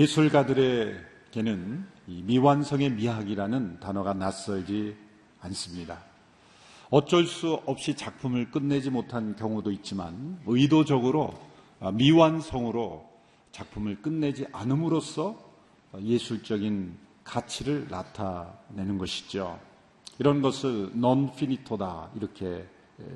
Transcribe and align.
예술가들에게는 0.00 1.86
미완성의 2.06 2.92
미학이라는 2.92 3.80
단어가 3.80 4.14
낯설지 4.14 4.96
않습니다. 5.40 5.98
어쩔 6.88 7.26
수 7.26 7.60
없이 7.66 7.94
작품을 7.94 8.50
끝내지 8.50 8.88
못한 8.88 9.36
경우도 9.36 9.70
있지만 9.72 10.40
의도적으로 10.46 11.38
미완성으로 11.92 13.08
작품을 13.52 14.00
끝내지 14.00 14.46
않음으로써 14.52 15.38
예술적인 16.00 16.96
가치를 17.22 17.88
나타내는 17.90 18.96
것이죠. 18.96 19.60
이런 20.18 20.40
것을 20.40 20.92
non-finito다 20.94 22.08
이렇게 22.16 22.66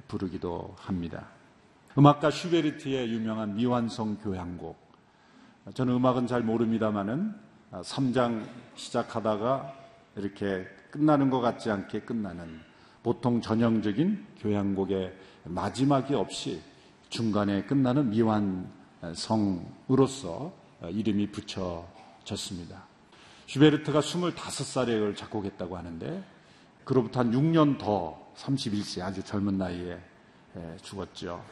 부르기도 0.07 0.75
합니다. 0.79 1.29
음악가 1.97 2.31
슈베르트의 2.31 3.09
유명한 3.09 3.55
미완성 3.55 4.19
교향곡. 4.19 4.84
저는 5.73 5.95
음악은 5.95 6.27
잘 6.27 6.43
모릅니다만은 6.43 7.35
3장 7.73 8.45
시작하다가 8.75 9.73
이렇게 10.17 10.67
끝나는 10.91 11.31
것 11.31 11.41
같지 11.41 11.71
않게 11.71 12.01
끝나는 12.01 12.61
보통 13.03 13.41
전형적인 13.41 14.27
교향곡의 14.41 15.15
마지막이 15.45 16.15
없이 16.15 16.61
중간에 17.09 17.65
끝나는 17.65 18.11
미완성으로서 19.03 20.53
이름이 20.91 21.29
붙여졌습니다. 21.29 22.85
슈베르트가 23.47 24.01
25살에 24.01 24.97
이걸 24.97 25.17
작곡했다고 25.17 25.79
하는데 25.79 26.23
그로부터 26.85 27.21
한 27.21 27.31
6년 27.33 27.79
더 27.79 28.23
31세 28.37 29.01
아주 29.01 29.23
젊은 29.23 29.57
나이에 29.57 29.99
죽었죠. 30.83 31.43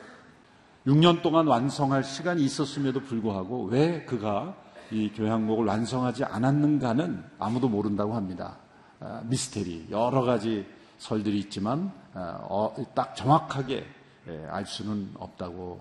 6년 0.86 1.22
동안 1.22 1.46
완성할 1.46 2.02
시간이 2.02 2.42
있었음에도 2.44 3.00
불구하고 3.00 3.66
왜 3.66 4.04
그가 4.04 4.56
이 4.90 5.10
교향곡을 5.10 5.64
완성하지 5.64 6.24
않았는가는 6.24 7.24
아무도 7.38 7.68
모른다고 7.68 8.14
합니다. 8.14 8.58
아, 8.98 9.22
미스테리 9.24 9.86
여러 9.90 10.22
가지 10.22 10.66
설들이 10.98 11.38
있지만 11.38 11.92
어, 12.14 12.74
딱 12.94 13.14
정확하게 13.14 13.84
예, 14.28 14.46
알 14.50 14.66
수는 14.66 15.10
없다고 15.18 15.80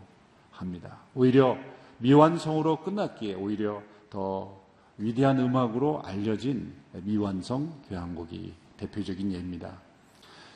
합니다. 0.51 0.97
오히려 1.13 1.57
미완성으로 1.99 2.81
끝났기에 2.83 3.35
오히려 3.35 3.81
더 4.09 4.59
위대한 4.97 5.39
음악으로 5.39 6.01
알려진 6.03 6.73
미완성 6.93 7.71
교향곡이 7.87 8.53
대표적인 8.77 9.31
예입니다. 9.31 9.79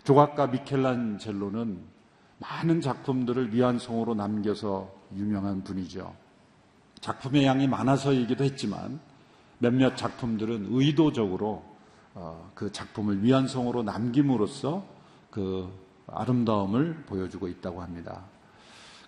조각가 0.04 0.48
미켈란젤로는 0.48 1.95
많은 2.38 2.82
작품들을 2.82 3.50
미완성으로 3.50 4.14
남겨서 4.16 4.92
유명한 5.16 5.64
분이죠. 5.64 6.14
작품의 7.00 7.46
양이 7.46 7.68
많아서이기도 7.68 8.44
했지만 8.44 9.00
몇몇 9.60 9.96
작품들은 9.96 10.68
의도적으로 10.70 11.64
어, 12.14 12.52
그 12.56 12.72
작품을 12.72 13.24
위안성으로 13.24 13.84
남김으로써 13.84 14.86
그 15.30 15.70
아름다움을 16.08 17.04
보여주고 17.08 17.48
있다고 17.48 17.82
합니다. 17.82 18.24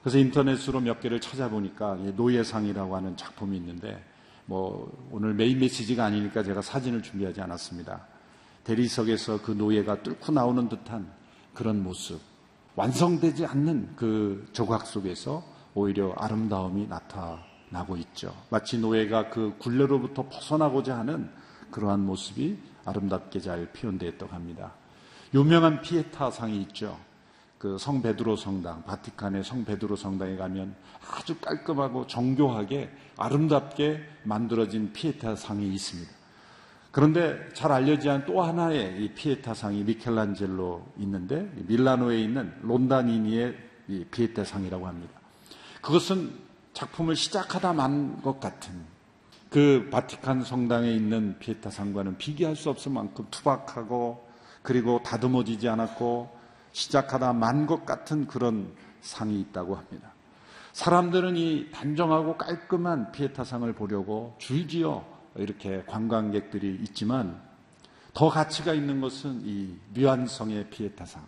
그래서 0.02 0.18
인터넷으로 0.20 0.82
몇 0.82 1.00
개를 1.00 1.20
찾아보니까 1.20 1.96
노예상이라고 1.96 2.96
하는 2.96 3.18
작품이 3.18 3.58
있는데 3.58 4.04
뭐 4.46 5.10
오늘 5.12 5.34
메인 5.34 5.60
메시지가 5.60 6.06
아니니까 6.06 6.44
제가 6.44 6.62
사진을 6.62 7.02
준비하지 7.02 7.42
않았습니다. 7.42 8.06
대리석에서 8.64 9.42
그 9.42 9.52
노예가 9.52 10.04
뚫고 10.04 10.32
나오는 10.32 10.68
듯한 10.70 11.10
그런 11.54 11.84
모습, 11.84 12.20
완성되지 12.78 13.48
않는 13.48 13.96
그 13.96 14.48
조각 14.54 14.86
속에서 14.86 15.44
오히려 15.74 16.14
아름다움이 16.16 16.86
나타나고 16.88 17.98
있죠. 17.98 18.32
마치 18.52 18.78
노예가 18.78 19.32
그 19.32 19.56
굴레로부터 19.58 20.30
벗어나고자 20.30 20.96
하는 20.96 21.30
그러한 21.72 22.06
모습이 22.06 22.56
아름답게 22.86 23.40
잘 23.40 23.74
표현되었다고 23.74 24.32
합니다. 24.32 24.74
유명한 25.34 25.82
피에타 25.82 26.30
상이 26.30 26.62
있죠. 26.62 26.98
그 27.58 27.80
성 27.80 28.04
베드로 28.04 28.36
성당, 28.36 28.84
바티칸의 28.84 29.44
성 29.44 29.66
베드로 29.66 29.96
성당에 29.96 30.36
가면 30.38 30.76
아주 31.12 31.36
깔끔하고 31.40 32.06
정교하게 32.06 32.92
아름답게 33.18 34.04
만들어진 34.24 34.94
피에타 34.94 35.36
상이 35.36 35.68
있습니다. 35.74 36.17
그런데 36.98 37.38
잘 37.54 37.72
알려지지 37.72 38.10
않은 38.10 38.26
또 38.26 38.42
하나의 38.42 39.04
이 39.04 39.14
피에타 39.14 39.54
상이 39.54 39.84
미켈란젤로 39.84 40.94
있는데 40.98 41.48
밀라노에 41.68 42.20
있는 42.20 42.52
론다니니의 42.64 43.56
이 43.88 44.04
피에타 44.06 44.44
상이라고 44.44 44.88
합니다. 44.88 45.14
그것은 45.84 46.32
작품을 46.74 47.16
시작하다 47.16 47.74
만 47.74 48.20
것 48.24 48.40
같은 48.40 48.74
그 49.52 49.90
바티칸 49.92 50.44
성당에 50.44 50.92
있는 50.92 51.38
피에타 51.38 51.70
상과는 51.70 52.18
비교할 52.18 52.56
수 52.56 52.72
없을 52.72 52.92
만큼 52.92 53.28
투박하고 53.30 54.28
그리고 54.64 55.00
다듬어지지 55.04 55.70
않았고 55.70 56.36
시작하다 56.72 57.34
만 57.34 57.68
것 57.68 57.86
같은 57.86 58.26
그런 58.26 58.74
상이 59.02 59.40
있다고 59.42 59.76
합니다. 59.76 60.14
사람들은 60.74 61.38
이 61.38 61.70
단정하고 61.72 62.38
깔끔한 62.38 63.12
피에타 63.12 63.44
상을 63.44 63.72
보려고 63.74 64.34
줄지어 64.40 65.17
이렇게 65.38 65.84
관광객들이 65.86 66.80
있지만 66.82 67.42
더 68.14 68.30
가치가 68.30 68.74
있는 68.74 69.00
것은 69.02 69.42
이 69.46 69.76
류안성의 69.94 70.70
피에타 70.70 71.06
상. 71.06 71.26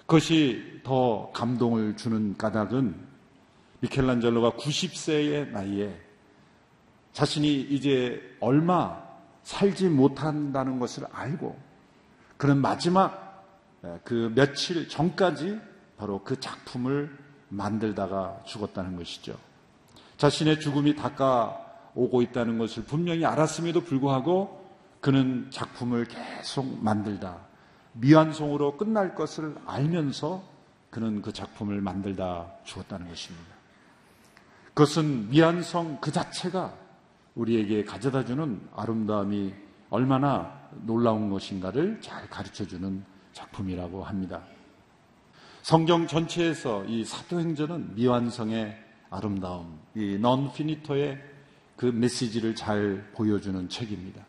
그것이 0.00 0.80
더 0.82 1.30
감동을 1.32 1.96
주는 1.96 2.36
까닭은 2.36 3.08
미켈란젤로가 3.80 4.52
90세의 4.52 5.50
나이에 5.50 6.00
자신이 7.12 7.60
이제 7.60 8.20
얼마 8.40 9.00
살지 9.42 9.88
못한다는 9.88 10.78
것을 10.78 11.04
알고 11.12 11.58
그런 12.36 12.60
마지막 12.60 13.44
그 14.04 14.32
며칠 14.34 14.88
전까지 14.88 15.60
바로 15.96 16.22
그 16.24 16.40
작품을 16.40 17.16
만들다가 17.48 18.40
죽었다는 18.44 18.96
것이죠. 18.96 19.38
자신의 20.16 20.60
죽음이 20.60 20.96
다가 20.96 21.67
오고 21.94 22.22
있다는 22.22 22.58
것을 22.58 22.84
분명히 22.84 23.24
알았음에도 23.24 23.82
불구하고 23.82 24.66
그는 25.00 25.46
작품을 25.50 26.06
계속 26.06 26.82
만들다 26.82 27.38
미완성으로 27.92 28.76
끝날 28.76 29.14
것을 29.14 29.54
알면서 29.66 30.42
그는 30.90 31.22
그 31.22 31.32
작품을 31.32 31.80
만들다 31.80 32.46
죽었다는 32.64 33.08
것입니다. 33.08 33.46
그것은 34.68 35.28
미완성 35.30 35.98
그 36.00 36.12
자체가 36.12 36.72
우리에게 37.34 37.84
가져다 37.84 38.24
주는 38.24 38.60
아름다움이 38.74 39.54
얼마나 39.90 40.58
놀라운 40.84 41.30
것인가를 41.30 42.00
잘 42.00 42.28
가르쳐 42.28 42.66
주는 42.66 43.04
작품이라고 43.32 44.04
합니다. 44.04 44.42
성경 45.62 46.06
전체에서 46.06 46.84
이 46.84 47.04
사도행전은 47.04 47.94
미완성의 47.94 48.84
아름다움, 49.10 49.78
이 49.94 50.18
넌피니토의 50.20 51.18
그 51.78 51.86
메시지를 51.86 52.56
잘 52.56 53.08
보여주는 53.14 53.68
책입니다. 53.68 54.26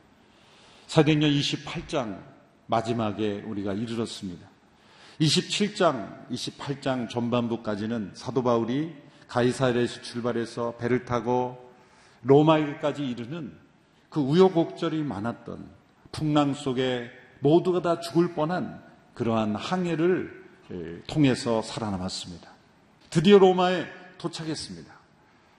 사도행전 0.85 1.31
28장 1.31 2.21
마지막에 2.67 3.41
우리가 3.41 3.73
이르렀습니다. 3.73 4.47
27장, 5.19 6.29
28장 6.29 7.09
전반부까지는 7.09 8.11
사도 8.13 8.43
바울이 8.43 8.93
가이사르에서 9.27 10.01
출발해서 10.03 10.75
배를 10.77 11.05
타고 11.05 11.73
로마에까지 12.21 13.03
이르는 13.03 13.57
그 14.09 14.19
우여곡절이 14.19 15.01
많았던 15.01 15.71
풍랑 16.11 16.53
속에 16.53 17.09
모두가 17.39 17.81
다 17.81 17.99
죽을 17.99 18.35
뻔한 18.35 18.79
그러한 19.15 19.55
항해를 19.55 20.45
통해서 21.07 21.63
살아남았습니다. 21.63 22.47
드디어 23.09 23.39
로마에 23.39 23.87
도착했습니다. 24.19 24.93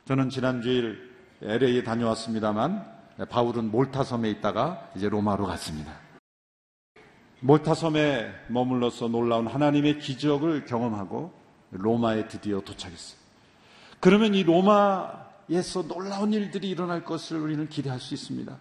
저는 0.07 0.31
지난 0.31 0.63
주일 0.63 1.10
LA에 1.43 1.83
다녀왔습니다만 1.83 3.01
바울은 3.29 3.71
몰타 3.71 4.05
섬에 4.05 4.31
있다가 4.31 4.91
이제 4.97 5.09
로마로 5.09 5.47
갔습니다. 5.47 5.93
몰타 7.41 7.75
섬에 7.75 8.31
머물러서 8.49 9.09
놀라운 9.09 9.47
하나님의 9.47 9.99
기적을 9.99 10.67
경험하고 10.67 11.33
로마에 11.71 12.29
드디어 12.29 12.61
도착했어요. 12.61 13.19
그러면 14.01 14.35
이 14.35 14.43
로마 14.43 15.31
에서 15.53 15.83
놀라운 15.83 16.33
일들이 16.33 16.71
일어날 16.71 17.05
것을 17.05 17.41
우리는 17.41 17.69
기대할 17.69 17.99
수 17.99 18.15
있습니다. 18.15 18.57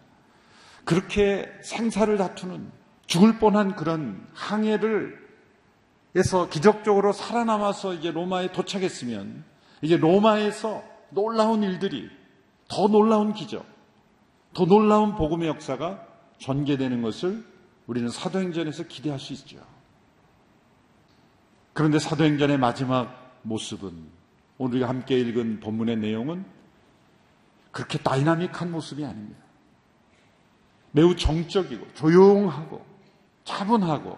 그렇게 0.86 1.48
생사를 1.62 2.18
다투는 2.18 2.72
죽을 3.06 3.38
뻔한 3.38 3.76
그런 3.76 4.28
항해를 4.34 5.30
에서 6.16 6.50
기적적으로 6.50 7.14
살아남아서 7.14 7.94
이제 7.94 8.12
로마에 8.12 8.52
도착했으면 8.52 9.44
이제 9.84 9.98
로마에서 9.98 10.84
놀라운 11.12 11.62
일들이 11.62 12.10
더 12.70 12.88
놀라운 12.88 13.34
기적, 13.34 13.66
더 14.54 14.66
놀라운 14.66 15.16
복음의 15.16 15.50
역사가 15.50 16.08
전개되는 16.38 17.02
것을 17.02 17.46
우리는 17.88 18.10
사도행전에서 18.10 18.84
기대할 18.84 19.20
수 19.20 19.34
있죠. 19.34 19.58
그런데 21.74 22.00
사도행전의 22.00 22.58
마지막 22.58 23.40
모습은 23.42 24.20
오늘 24.58 24.76
우리가 24.76 24.88
함께 24.88 25.20
읽은 25.20 25.60
본문의 25.60 25.98
내용은 25.98 26.46
그렇게 27.72 27.98
다이나믹한 27.98 28.72
모습이 28.72 29.04
아닙니다. 29.04 29.42
매우 30.92 31.16
정적이고 31.16 31.94
조용하고 31.94 32.86
차분하고 33.44 34.18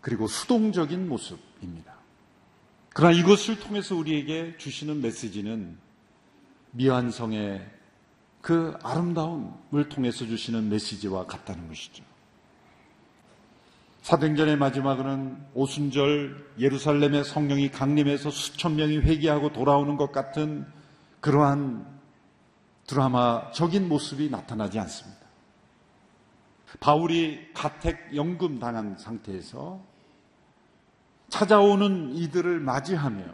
그리고 0.00 0.26
수동적인 0.26 1.08
모습입니다. 1.08 1.89
그러나 2.92 3.16
이것을 3.16 3.60
통해서 3.60 3.94
우리에게 3.94 4.56
주시는 4.58 5.00
메시지는 5.00 5.78
미완성의 6.72 7.66
그 8.40 8.76
아름다움을 8.82 9.88
통해서 9.88 10.24
주시는 10.26 10.68
메시지와 10.68 11.26
같다는 11.26 11.68
것이죠. 11.68 12.04
사도행전의 14.02 14.56
마지막은 14.56 15.36
오순절 15.54 16.54
예루살렘의 16.58 17.22
성령이 17.24 17.70
강림해서 17.70 18.30
수천 18.30 18.76
명이 18.76 18.98
회개하고 18.98 19.52
돌아오는 19.52 19.96
것 19.96 20.10
같은 20.10 20.66
그러한 21.20 21.86
드라마적인 22.86 23.88
모습이 23.88 24.30
나타나지 24.30 24.78
않습니다. 24.80 25.20
바울이 26.80 27.52
가택 27.52 28.16
연금 28.16 28.58
당한 28.58 28.96
상태에서 28.96 29.89
찾아오는 31.30 32.14
이들을 32.14 32.60
맞이하며 32.60 33.24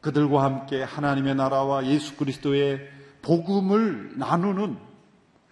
그들과 0.00 0.42
함께 0.42 0.82
하나님의 0.82 1.36
나라와 1.36 1.86
예수 1.86 2.16
그리스도의 2.16 2.80
복음을 3.22 4.18
나누는 4.18 4.78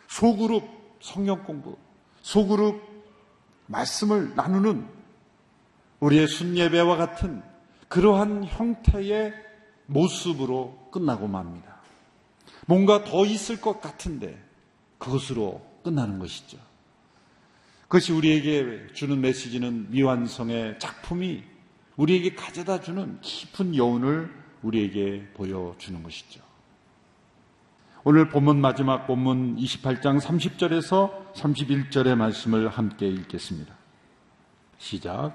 소그룹 0.08 0.64
성경 1.00 1.44
공부, 1.44 1.76
소그룹 2.22 2.80
말씀을 3.66 4.34
나누는 4.34 4.86
우리의 6.00 6.28
순예배와 6.28 6.96
같은 6.96 7.42
그러한 7.88 8.44
형태의 8.44 9.32
모습으로 9.86 10.88
끝나고 10.90 11.28
맙니다. 11.28 11.80
뭔가 12.66 13.04
더 13.04 13.26
있을 13.26 13.60
것 13.60 13.80
같은데 13.80 14.42
그것으로 14.98 15.64
끝나는 15.82 16.18
것이죠. 16.18 16.58
그것이 17.82 18.12
우리에게 18.12 18.92
주는 18.94 19.20
메시지는 19.20 19.90
미완성의 19.90 20.78
작품이 20.78 21.44
우리에게 21.96 22.34
가져다 22.34 22.80
주는 22.80 23.20
깊은 23.20 23.76
여운을 23.76 24.30
우리에게 24.62 25.28
보여주는 25.34 26.02
것이죠. 26.02 26.40
오늘 28.02 28.28
본문 28.28 28.60
마지막 28.60 29.06
본문 29.06 29.56
28장 29.56 30.20
30절에서 30.20 31.32
31절의 31.34 32.16
말씀을 32.16 32.68
함께 32.68 33.06
읽겠습니다. 33.08 33.74
시작. 34.78 35.32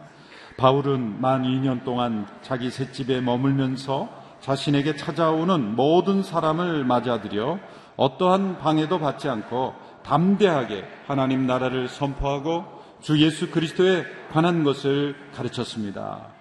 바울은 0.57 1.21
만 1.21 1.43
2년 1.43 1.83
동안 1.83 2.27
자기 2.41 2.69
셋집에 2.69 3.21
머물면서 3.21 4.09
자신에게 4.41 4.95
찾아오는 4.97 5.75
모든 5.75 6.21
사람을 6.21 6.83
맞아들여 6.83 7.59
어떠한 7.95 8.59
방해도 8.59 8.99
받지 8.99 9.29
않고 9.29 9.73
담대하게 10.03 10.85
하나님 11.07 11.47
나라를 11.47 11.87
선포하고 11.87 12.65
주 13.01 13.19
예수 13.19 13.49
그리스도에 13.49 14.05
관한 14.31 14.63
것을 14.63 15.15
가르쳤습니다. 15.33 16.38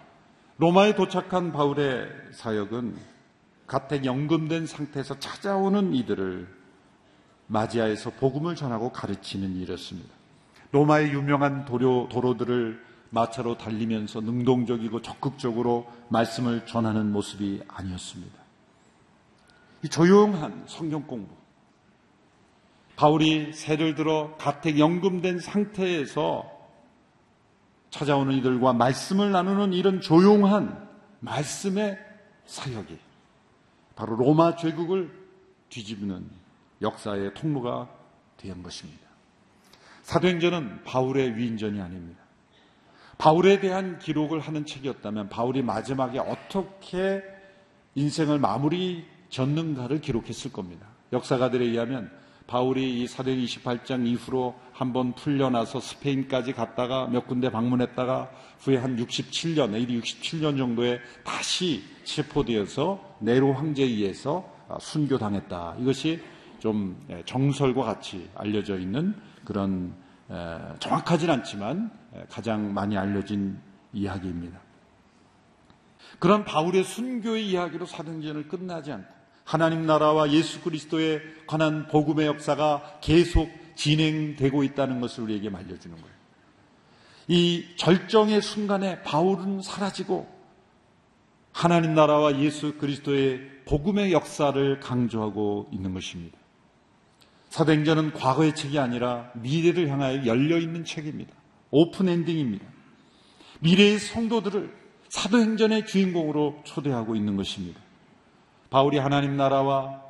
로마에 0.59 0.97
도착한 0.97 1.53
바울의 1.53 2.09
사역은 2.33 2.97
가택 3.69 4.05
연금된 4.05 4.67
상태에서 4.67 5.21
찾아오는 5.21 5.95
이들을 5.95 6.49
맞이하여서 7.47 8.11
복음을 8.19 8.57
전하고 8.57 8.91
가르치는 8.91 9.55
일이었습니다. 9.55 10.09
로마의 10.73 11.13
유명한 11.13 11.65
도로, 11.65 12.09
도로들을 12.11 12.85
마차로 13.11 13.57
달리면서 13.57 14.21
능동적이고 14.21 15.01
적극적으로 15.01 15.91
말씀을 16.09 16.67
전하는 16.67 17.13
모습이 17.13 17.63
아니었습니다. 17.69 18.37
이 19.85 19.89
조용한 19.89 20.65
성경 20.67 21.07
공부. 21.07 21.33
바울이 22.97 23.53
새를 23.53 23.95
들어 23.95 24.35
가택 24.39 24.81
연금된 24.81 25.39
상태에서 25.39 26.58
찾아오는 27.91 28.35
이들과 28.35 28.73
말씀을 28.73 29.33
나누는 29.33 29.73
이런 29.73 30.01
조용한 30.01 30.89
말씀의 31.21 31.99
사역이 32.47 32.99
바로 33.97 34.17
로마 34.17 34.57
제국을 34.57 35.11
뒤집는 35.69 36.29
역사의 36.83 37.35
통로가 37.35 37.89
된 38.37 38.63
것입니다. 38.63 39.07
사도행전은 40.03 40.85
바울의 40.85 41.37
위인전이 41.37 41.81
아닙니다. 41.81 42.23
바울에 43.19 43.59
대한 43.59 43.99
기록을 43.99 44.39
하는 44.39 44.65
책이었다면 44.65 45.29
바울이 45.29 45.63
마지막에 45.63 46.21
어떻게 46.21 47.23
인생을 47.97 48.39
마무리 48.39 49.05
졌는가를 49.29 50.01
기록했을 50.01 50.53
겁니다. 50.53 50.87
역사가들에 51.13 51.65
의하면 51.65 52.11
바울이 52.49 53.03
이 53.03 53.07
사도행 53.07 53.39
28장 53.41 54.07
이후로 54.07 54.55
한번 54.73 55.13
풀려나서 55.13 55.81
스페인까지 55.81 56.55
갔다가 56.55 57.07
몇 57.07 57.27
군데 57.27 57.51
방문했다가 57.51 58.31
후에 58.61 58.79
한 58.79 58.97
67년, 58.97 59.75
AD 59.75 60.01
67년 60.01 60.57
정도에 60.57 60.99
다시 61.25 61.85
체포되어서 62.05 63.17
네로 63.21 63.53
황제에 63.53 63.85
의해서 63.85 64.51
순교당했다. 64.81 65.77
이것이 65.79 66.21
좀 66.59 66.99
예, 67.11 67.23
정설과 67.27 67.83
같이 67.83 68.29
알려져 68.35 68.79
있는 68.79 69.15
그런 69.45 69.95
정확하진 70.81 71.31
않지만 71.31 71.91
가장 72.31 72.75
많이 72.75 72.97
알려진 72.97 73.59
이야기입니다. 73.93 74.59
그런 76.19 76.45
바울의 76.45 76.85
순교의 76.85 77.49
이야기로 77.49 77.87
사도행전을 77.87 78.49
끝나지 78.49 78.93
않고 78.93 79.18
하나님 79.49 79.87
나라와 79.87 80.31
예수 80.31 80.61
그리스도에 80.61 81.23
관한 81.47 81.89
복음의 81.89 82.27
역사가 82.27 82.99
계속 83.01 83.49
진행되고 83.77 84.63
있다는 84.63 85.01
것을 85.01 85.25
우리에게 85.25 85.49
알려주는 85.49 85.97
거예요. 85.97 86.17
이 87.29 87.65
절정의 87.77 88.43
순간에 88.43 89.03
바울은 89.05 89.63
사라지고 89.63 90.29
하나님 91.51 91.95
나라와 91.95 92.39
예수 92.39 92.77
그리스도의 92.77 93.41
복음의 93.65 94.13
역사를 94.13 94.81
강조하고 94.81 95.71
있는 95.73 95.95
것입니다. 95.95 96.37
사도행전은 97.49 98.13
과거의 98.13 98.55
책이 98.55 98.79
아니라 98.79 99.31
미래를 99.33 99.89
향하여 99.89 100.27
열려 100.27 100.59
있는 100.59 100.85
책입니다. 100.85 101.33
오픈 101.71 102.11
엔딩입니다. 102.11 102.67
미래의 103.61 103.99
성도들을 103.99 104.77
사도행전의 105.09 105.87
주인공으로 105.87 106.61
초대하고 106.65 107.17
있는 107.17 107.37
것입니다. 107.39 107.88
바울이 108.71 108.99
하나님 108.99 109.37
나라와 109.37 110.03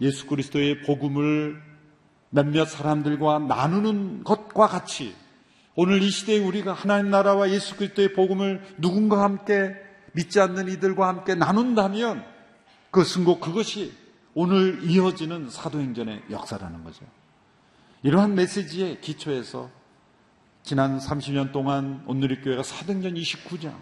예수 0.00 0.26
그리스도의 0.26 0.82
복음을 0.82 1.62
몇몇 2.30 2.64
사람들과 2.64 3.40
나누는 3.40 4.24
것과 4.24 4.66
같이 4.66 5.14
오늘 5.74 6.02
이 6.02 6.10
시대에 6.10 6.38
우리가 6.38 6.72
하나님 6.72 7.10
나라와 7.10 7.50
예수 7.50 7.76
그리스도의 7.76 8.12
복음을 8.14 8.62
누군가 8.78 9.22
함께 9.22 9.74
믿지 10.12 10.40
않는 10.40 10.68
이들과 10.68 11.08
함께 11.08 11.34
나눈다면 11.34 12.24
그것은 12.90 13.24
곧 13.24 13.40
그것이 13.40 13.92
오늘 14.34 14.82
이어지는 14.82 15.50
사도행전의 15.50 16.24
역사라는 16.30 16.84
거죠. 16.84 17.04
이러한 18.02 18.34
메시지에 18.34 18.98
기초해서 19.00 19.70
지난 20.62 20.98
30년 20.98 21.52
동안 21.52 22.02
온누리교회가 22.06 22.62
사도행전 22.62 23.14
29장, 23.14 23.74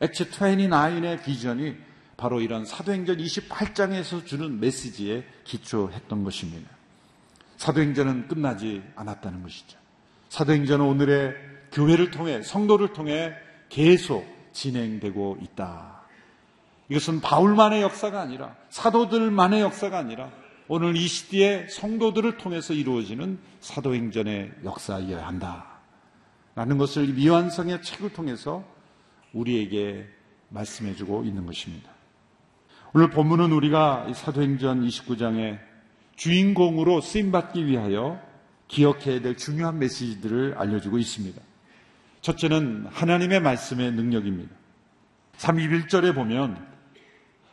액체 0.00 0.24
29의 0.28 1.22
비전이 1.24 1.76
바로 2.16 2.40
이런 2.40 2.64
사도행전 2.64 3.18
28장에서 3.18 4.24
주는 4.26 4.60
메시지에 4.60 5.24
기초했던 5.44 6.24
것입니다. 6.24 6.70
사도행전은 7.56 8.28
끝나지 8.28 8.82
않았다는 8.96 9.42
것이죠. 9.42 9.78
사도행전은 10.28 10.84
오늘의 10.84 11.34
교회를 11.72 12.10
통해 12.10 12.42
성도를 12.42 12.92
통해 12.92 13.32
계속 13.68 14.26
진행되고 14.52 15.38
있다. 15.42 16.02
이것은 16.88 17.20
바울만의 17.20 17.82
역사가 17.82 18.20
아니라 18.20 18.54
사도들만의 18.70 19.60
역사가 19.62 19.98
아니라 19.98 20.30
오늘 20.68 20.96
이 20.96 21.06
시대의 21.06 21.68
성도들을 21.68 22.36
통해서 22.38 22.72
이루어지는 22.74 23.38
사도행전의 23.60 24.52
역사이어야 24.64 25.26
한다. 25.26 25.66
라는 26.54 26.78
것을 26.78 27.08
미완성의 27.08 27.82
책을 27.82 28.12
통해서 28.12 28.64
우리에게 29.32 30.06
말씀해주고 30.50 31.24
있는 31.24 31.46
것입니다. 31.46 31.90
오늘 32.94 33.08
본문은 33.08 33.52
우리가 33.52 34.12
사도행전 34.12 34.86
29장의 34.86 35.58
주인공으로 36.16 37.00
쓰임받기 37.00 37.64
위하여 37.64 38.20
기억해야 38.68 39.22
될 39.22 39.34
중요한 39.38 39.78
메시지들을 39.78 40.58
알려주고 40.58 40.98
있습니다. 40.98 41.40
첫째는 42.20 42.88
하나님의 42.90 43.40
말씀의 43.40 43.92
능력입니다. 43.92 44.54
31절에 45.38 46.14
보면 46.14 46.66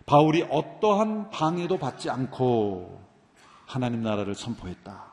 바울이 0.06 0.46
어떠한 0.50 1.30
방해도 1.30 1.78
받지 1.78 2.10
않고 2.10 3.02
하나님 3.66 4.04
나라를 4.04 4.36
선포했다. 4.36 5.06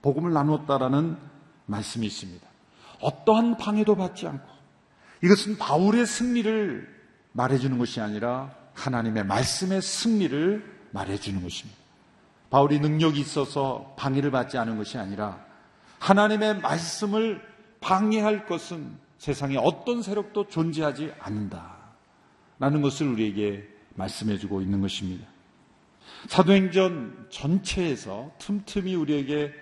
복음을 0.00 0.32
나누었다라는 0.32 1.18
말씀이 1.66 2.06
있습니다. 2.06 2.46
어떠한 3.02 3.58
방해도 3.58 3.94
받지 3.94 4.26
않고 4.26 4.48
이것은 5.22 5.58
바울의 5.58 6.06
승리를 6.06 6.96
말해주는 7.32 7.76
것이 7.76 8.00
아니라 8.00 8.64
하나님의 8.76 9.24
말씀의 9.24 9.82
승리를 9.82 10.88
말해주는 10.92 11.42
것입니다. 11.42 11.78
바울이 12.50 12.78
능력이 12.78 13.18
있어서 13.20 13.94
방해를 13.98 14.30
받지 14.30 14.56
않은 14.58 14.76
것이 14.76 14.98
아니라 14.98 15.44
하나님의 15.98 16.60
말씀을 16.60 17.42
방해할 17.80 18.46
것은 18.46 18.96
세상에 19.18 19.56
어떤 19.56 20.02
세력도 20.02 20.48
존재하지 20.48 21.12
않는다. 21.18 21.74
라는 22.58 22.82
것을 22.82 23.08
우리에게 23.08 23.66
말씀해주고 23.94 24.60
있는 24.60 24.80
것입니다. 24.80 25.26
사도행전 26.28 27.26
전체에서 27.30 28.32
틈틈이 28.38 28.94
우리에게 28.94 29.52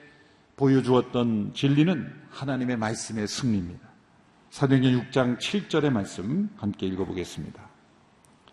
보여주었던 0.56 1.52
진리는 1.54 2.12
하나님의 2.30 2.76
말씀의 2.76 3.26
승리입니다. 3.26 3.88
사도행전 4.50 5.10
6장 5.10 5.38
7절의 5.38 5.90
말씀 5.90 6.50
함께 6.56 6.86
읽어보겠습니다. 6.86 7.73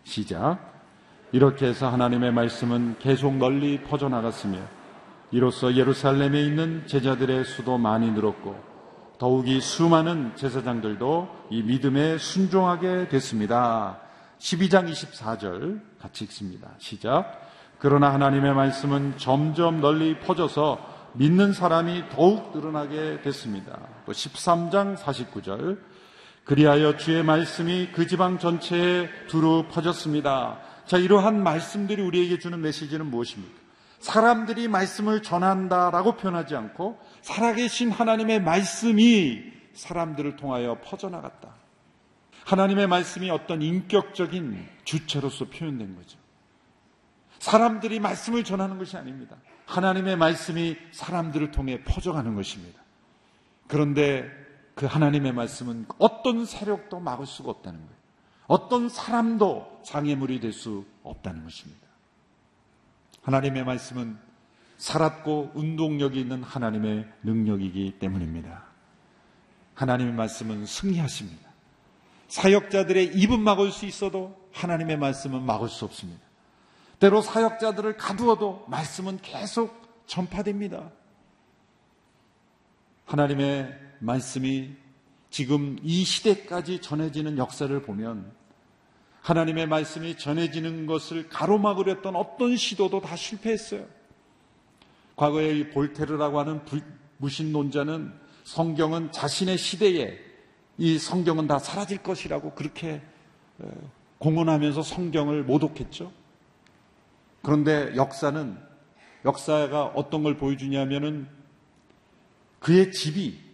시작. 0.04 0.58
이렇게 1.32 1.66
해서 1.66 1.88
하나님의 1.88 2.32
말씀은 2.32 2.96
계속 2.98 3.36
널리 3.36 3.82
퍼져나갔으며 3.82 4.58
이로써 5.30 5.74
예루살렘에 5.74 6.42
있는 6.42 6.86
제자들의 6.86 7.44
수도 7.44 7.78
많이 7.78 8.10
늘었고 8.10 8.72
더욱이 9.18 9.60
수많은 9.60 10.36
제사장들도 10.36 11.46
이 11.50 11.62
믿음에 11.62 12.18
순종하게 12.18 13.08
됐습니다. 13.08 14.00
12장 14.38 14.90
24절 14.90 15.80
같이 16.00 16.24
읽습니다. 16.24 16.70
시작. 16.78 17.40
그러나 17.78 18.12
하나님의 18.12 18.54
말씀은 18.54 19.14
점점 19.16 19.80
널리 19.80 20.18
퍼져서 20.18 21.12
믿는 21.14 21.52
사람이 21.52 22.10
더욱 22.10 22.52
늘어나게 22.54 23.22
됐습니다. 23.22 23.78
또 24.04 24.12
13장 24.12 24.96
49절 24.96 25.78
그리하여 26.44 26.96
주의 26.96 27.22
말씀이 27.22 27.90
그 27.92 28.06
지방 28.06 28.38
전체에 28.38 29.08
두루 29.28 29.66
퍼졌습니다. 29.70 30.60
자, 30.86 30.98
이러한 30.98 31.42
말씀들이 31.42 32.02
우리에게 32.02 32.38
주는 32.38 32.60
메시지는 32.60 33.06
무엇입니까? 33.06 33.60
사람들이 34.00 34.66
말씀을 34.66 35.22
전한다라고 35.22 36.16
표현하지 36.16 36.56
않고 36.56 36.98
살아계신 37.20 37.92
하나님의 37.92 38.42
말씀이 38.42 39.44
사람들을 39.74 40.34
통하여 40.36 40.80
퍼져나갔다. 40.82 41.54
하나님의 42.44 42.88
말씀이 42.88 43.30
어떤 43.30 43.62
인격적인 43.62 44.68
주체로서 44.84 45.44
표현된 45.44 45.94
거죠. 45.94 46.18
사람들이 47.38 48.00
말씀을 48.00 48.42
전하는 48.42 48.78
것이 48.78 48.96
아닙니다. 48.96 49.36
하나님의 49.66 50.16
말씀이 50.16 50.76
사람들을 50.90 51.52
통해 51.52 51.84
퍼져가는 51.84 52.34
것입니다. 52.34 52.80
그런데 53.68 54.41
그 54.74 54.86
하나님의 54.86 55.32
말씀은 55.32 55.86
어떤 55.98 56.46
세력도 56.46 57.00
막을 57.00 57.26
수가 57.26 57.50
없다는 57.50 57.80
거예요. 57.80 57.92
어떤 58.46 58.88
사람도 58.88 59.82
장애물이 59.84 60.40
될 60.40 60.52
수 60.52 60.84
없다는 61.02 61.44
것입니다. 61.44 61.80
하나님의 63.22 63.64
말씀은 63.64 64.18
살았고 64.78 65.52
운동력이 65.54 66.20
있는 66.20 66.42
하나님의 66.42 67.06
능력이기 67.22 67.98
때문입니다. 67.98 68.64
하나님의 69.74 70.12
말씀은 70.14 70.66
승리하십니다. 70.66 71.50
사역자들의 72.28 73.16
입은 73.16 73.40
막을 73.40 73.70
수 73.70 73.86
있어도 73.86 74.36
하나님의 74.52 74.96
말씀은 74.98 75.42
막을 75.42 75.68
수 75.68 75.84
없습니다. 75.84 76.20
때로 76.98 77.20
사역자들을 77.20 77.96
가두어도 77.96 78.64
말씀은 78.68 79.18
계속 79.22 80.04
전파됩니다. 80.06 80.90
하나님의 83.06 83.81
말씀이 84.02 84.70
지금 85.30 85.78
이 85.82 86.04
시대까지 86.04 86.80
전해지는 86.80 87.38
역사를 87.38 87.80
보면 87.82 88.32
하나님의 89.20 89.68
말씀이 89.68 90.18
전해지는 90.18 90.86
것을 90.86 91.28
가로막으려 91.28 91.94
했던 91.94 92.16
어떤 92.16 92.56
시도도 92.56 93.00
다 93.00 93.14
실패했어요. 93.14 93.86
과거에 95.14 95.56
이 95.56 95.70
볼테르라고 95.70 96.40
하는 96.40 96.60
무신론자는 97.18 98.12
성경은 98.42 99.12
자신의 99.12 99.56
시대에 99.56 100.18
이 100.78 100.98
성경은 100.98 101.46
다 101.46 101.60
사라질 101.60 102.02
것이라고 102.02 102.54
그렇게 102.54 103.00
공언하면서 104.18 104.82
성경을 104.82 105.44
모독했죠. 105.44 106.12
그런데 107.42 107.94
역사는 107.94 108.58
역사가 109.24 109.84
어떤 109.94 110.24
걸 110.24 110.36
보여주냐면은 110.36 111.28
그의 112.58 112.90
집이 112.90 113.51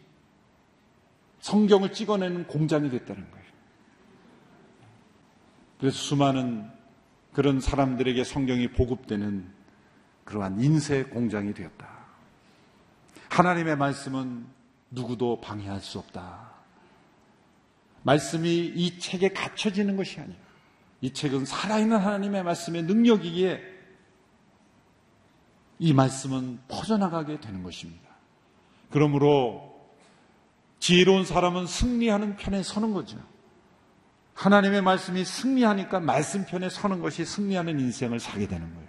성경을 1.40 1.92
찍어내는 1.92 2.47
공장이 2.47 2.90
됐다는 2.90 3.30
거예요. 3.30 3.47
그래서 5.78 5.97
수많은 5.97 6.68
그런 7.33 7.61
사람들에게 7.61 8.25
성경이 8.25 8.73
보급되는 8.73 9.49
그러한 10.25 10.61
인쇄 10.61 11.04
공장이 11.04 11.54
되었다. 11.54 11.88
하나님의 13.30 13.76
말씀은 13.76 14.47
누구도 14.90 15.40
방해할 15.40 15.80
수 15.80 15.99
없다. 15.99 16.50
말씀이 18.02 18.73
이 18.75 18.99
책에 18.99 19.28
갇혀지는 19.30 19.97
것이 19.97 20.21
아니라 20.21 20.38
이 21.00 21.12
책은 21.12 21.45
살아있는 21.45 21.97
하나님의 21.97 22.42
말씀의 22.42 22.83
능력이기에 22.85 23.61
이 25.80 25.92
말씀은 25.92 26.61
퍼져나가게 26.68 27.38
되는 27.40 27.62
것입니다. 27.62 28.09
그러므로 28.90 29.77
지혜로운 30.78 31.25
사람은 31.25 31.66
승리하는 31.66 32.37
편에 32.37 32.62
서는 32.62 32.92
거죠. 32.92 33.18
하나님의 34.35 34.82
말씀이 34.82 35.25
승리하니까 35.25 36.00
말씀 36.00 36.47
편에 36.47 36.68
서는 36.68 37.00
것이 37.00 37.25
승리하는 37.25 37.80
인생을 37.80 38.20
살게 38.20 38.47
되는 38.47 38.73
거예요. 38.73 38.88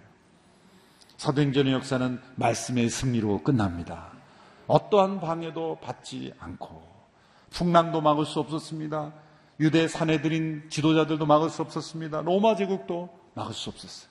사도행전의 1.18 1.74
역사는 1.74 2.22
말씀의 2.36 2.90
승리로 2.90 3.44
끝납니다. 3.44 4.12
어떠한 4.68 5.20
방해도 5.20 5.80
받지 5.82 6.32
않고 6.40 6.88
풍랑도 7.50 8.02
막을 8.02 8.26
수 8.26 8.40
없었습니다. 8.40 9.12
유대 9.60 9.88
사내들인 9.88 10.70
지도자들도 10.70 11.26
막을 11.26 11.50
수 11.50 11.64
없었습니다. 11.64 12.22
로마 12.22 12.56
제국도 12.56 13.10
막을 13.34 13.54
수 13.54 13.70
없었어요. 13.70 14.10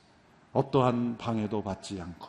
어떠한 0.52 1.18
방해도 1.18 1.62
받지 1.62 2.00
않고 2.00 2.28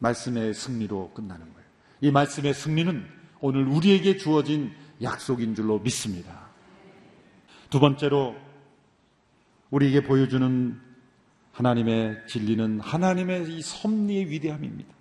말씀의 0.00 0.52
승리로 0.52 1.12
끝나는 1.14 1.52
거예요. 1.52 1.68
이 2.00 2.10
말씀의 2.10 2.52
승리는 2.52 3.08
오늘 3.46 3.66
우리에게 3.66 4.16
주어진 4.16 4.72
약속인 5.02 5.54
줄로 5.54 5.78
믿습니다. 5.78 6.46
두 7.68 7.78
번째로 7.78 8.34
우리에게 9.68 10.02
보여주는 10.02 10.80
하나님의 11.52 12.22
진리는 12.26 12.80
하나님의 12.80 13.52
이 13.52 13.60
섭리의 13.60 14.30
위대함입니다. 14.30 14.94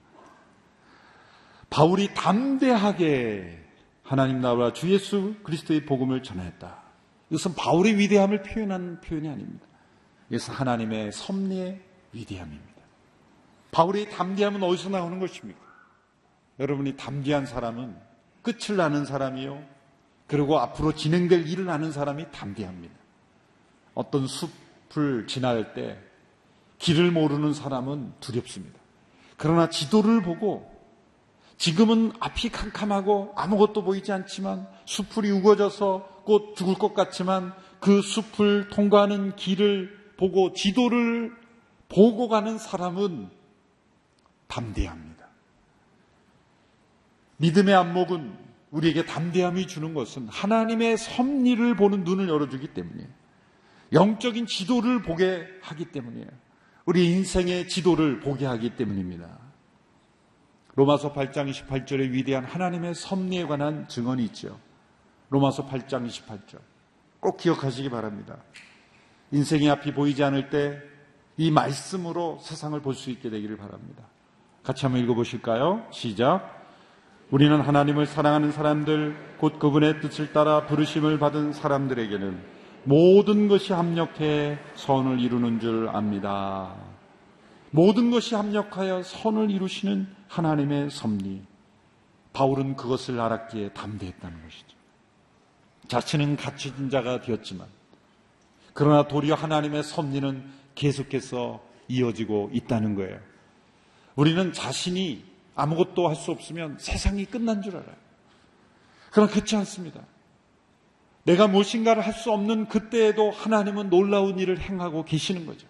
바울이 1.69 2.13
담대하게 2.13 3.65
하나님 4.03 4.41
나라 4.41 4.73
주 4.73 4.91
예수 4.91 5.35
그리스도의 5.43 5.85
복음을 5.85 6.21
전했다. 6.21 6.83
이것은 7.29 7.55
바울의 7.55 7.97
위대함을 7.97 8.43
표현한 8.43 8.99
표현이 8.99 9.29
아닙니다. 9.29 9.65
이것은 10.29 10.53
하나님의 10.53 11.13
섭리의 11.13 11.81
위대함입니다. 12.11 12.81
바울의 13.71 14.09
담대함은 14.09 14.61
어디서 14.63 14.89
나오는 14.89 15.17
것입니까? 15.21 15.61
여러분이 16.59 16.97
담대한 16.97 17.45
사람은 17.45 18.11
끝을 18.43 18.75
나는 18.75 19.05
사람이요. 19.05 19.63
그리고 20.27 20.59
앞으로 20.59 20.93
진행될 20.93 21.47
일을 21.47 21.69
아는 21.69 21.91
사람이 21.91 22.27
담대합니다. 22.31 22.93
어떤 23.95 24.27
숲을 24.27 25.27
지날 25.27 25.73
때 25.73 25.97
길을 26.77 27.11
모르는 27.11 27.53
사람은 27.53 28.13
두렵습니다. 28.19 28.79
그러나 29.37 29.69
지도를 29.69 30.21
보고 30.21 30.71
지금은 31.57 32.11
앞이 32.19 32.49
캄캄하고 32.49 33.33
아무것도 33.35 33.83
보이지 33.83 34.11
않지만 34.11 34.67
숲풀이 34.85 35.31
우거져서 35.31 36.23
곧 36.25 36.55
죽을 36.55 36.75
것 36.75 36.93
같지만 36.93 37.53
그 37.79 38.01
숲을 38.01 38.69
통과하는 38.69 39.35
길을 39.35 40.15
보고 40.17 40.53
지도를 40.53 41.31
보고 41.89 42.27
가는 42.27 42.57
사람은 42.57 43.29
담대합니다. 44.47 45.12
믿음의 47.37 47.73
안목은 47.73 48.37
우리에게 48.71 49.05
담대함이 49.05 49.67
주는 49.67 49.93
것은 49.93 50.27
하나님의 50.29 50.97
섭리를 50.97 51.75
보는 51.75 52.03
눈을 52.03 52.27
열어주기 52.29 52.67
때문이에요. 52.73 53.07
영적인 53.91 54.47
지도를 54.47 55.03
보게 55.03 55.47
하기 55.61 55.85
때문이에요. 55.85 56.27
우리 56.85 57.11
인생의 57.11 57.67
지도를 57.67 58.19
보게 58.19 58.45
하기 58.45 58.75
때문입니다. 58.75 59.39
로마서 60.75 61.13
8장 61.13 61.51
28절에 61.51 62.11
위대한 62.11 62.43
하나님의 62.43 62.95
섭리에 62.95 63.45
관한 63.45 63.87
증언이 63.87 64.23
있죠. 64.25 64.59
로마서 65.29 65.67
8장 65.67 66.07
28절. 66.07 66.59
꼭 67.19 67.37
기억하시기 67.37 67.89
바랍니다. 67.89 68.37
인생의 69.31 69.69
앞이 69.69 69.93
보이지 69.93 70.23
않을 70.23 70.49
때 70.49 70.93
이 71.37 71.49
말씀으로 71.51 72.37
세상을 72.41 72.79
볼 72.81 72.93
수 72.93 73.09
있게 73.09 73.29
되기를 73.29 73.57
바랍니다. 73.57 74.03
같이 74.63 74.85
한번 74.85 75.01
읽어보실까요? 75.03 75.87
시작. 75.91 76.62
우리는 77.33 77.59
하나님을 77.61 78.05
사랑하는 78.05 78.51
사람들, 78.51 79.37
곧 79.39 79.57
그분의 79.57 80.01
뜻을 80.01 80.33
따라 80.33 80.67
부르심을 80.67 81.17
받은 81.17 81.51
사람들에게는 81.53 82.39
모든 82.83 83.47
것이 83.47 83.73
합력해 83.73 84.59
선을 84.75 85.19
이루는 85.19 85.59
줄 85.59 85.89
압니다. 85.89 86.75
모든 87.71 88.11
것이 88.11 88.35
합력하여 88.35 89.01
선을 89.01 89.49
이루시는 89.49 90.07
하나님의 90.27 90.91
섭리. 90.91 91.41
바울은 92.33 92.75
그것을 92.75 93.19
알았기에 93.19 93.69
담대했다는 93.69 94.43
것이죠. 94.43 94.77
자신은 95.87 96.35
갇힌 96.35 96.91
자가 96.91 97.21
되었지만, 97.21 97.65
그러나 98.75 99.07
도리어 99.07 99.33
하나님의 99.33 99.81
섭리는 99.81 100.43
계속해서 100.75 101.63
이어지고 101.87 102.51
있다는 102.53 102.93
거예요. 102.93 103.17
우리는 104.15 104.53
자신이 104.53 105.32
아무것도 105.55 106.07
할 106.07 106.15
수 106.15 106.31
없으면 106.31 106.77
세상이 106.79 107.25
끝난 107.25 107.61
줄 107.61 107.75
알아요. 107.75 107.95
그러나 109.11 109.31
그렇지 109.31 109.55
않습니다. 109.57 110.01
내가 111.23 111.47
무엇인가를 111.47 112.05
할 112.05 112.13
수 112.13 112.31
없는 112.31 112.67
그때에도 112.67 113.31
하나님은 113.31 113.89
놀라운 113.89 114.39
일을 114.39 114.59
행하고 114.59 115.05
계시는 115.05 115.45
거죠. 115.45 115.67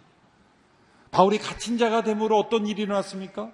바울이 1.11 1.37
갇힌 1.37 1.77
자가 1.77 2.03
됨으로 2.03 2.39
어떤 2.39 2.65
일이 2.65 2.81
일어났습니까? 2.83 3.51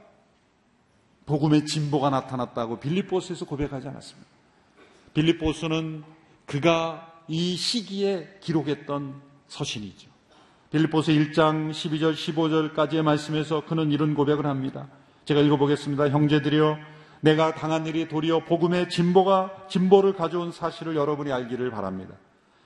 복음의 1.25 1.65
진보가 1.65 2.09
나타났다고 2.09 2.79
빌립보스에서 2.79 3.45
고백하지 3.45 3.88
않았습니다. 3.88 4.29
빌립보스는 5.13 6.03
그가 6.45 7.24
이 7.27 7.55
시기에 7.55 8.38
기록했던 8.41 9.21
서신이죠. 9.48 10.09
빌립보스 10.71 11.12
1장 11.12 11.71
12절 11.71 12.13
15절까지의 12.13 13.01
말씀에서 13.01 13.65
그는 13.65 13.91
이런 13.91 14.13
고백을 14.15 14.45
합니다. 14.45 14.88
제가 15.29 15.41
읽어보겠습니다. 15.41 16.09
형제들이여 16.09 16.79
내가 17.21 17.53
당한 17.53 17.86
일이 17.86 18.07
도리어 18.07 18.45
복음의 18.45 18.89
진보가 18.89 19.67
진보를 19.69 20.13
가져온 20.13 20.51
사실을 20.51 20.95
여러분이 20.95 21.31
알기를 21.31 21.69
바랍니다. 21.69 22.15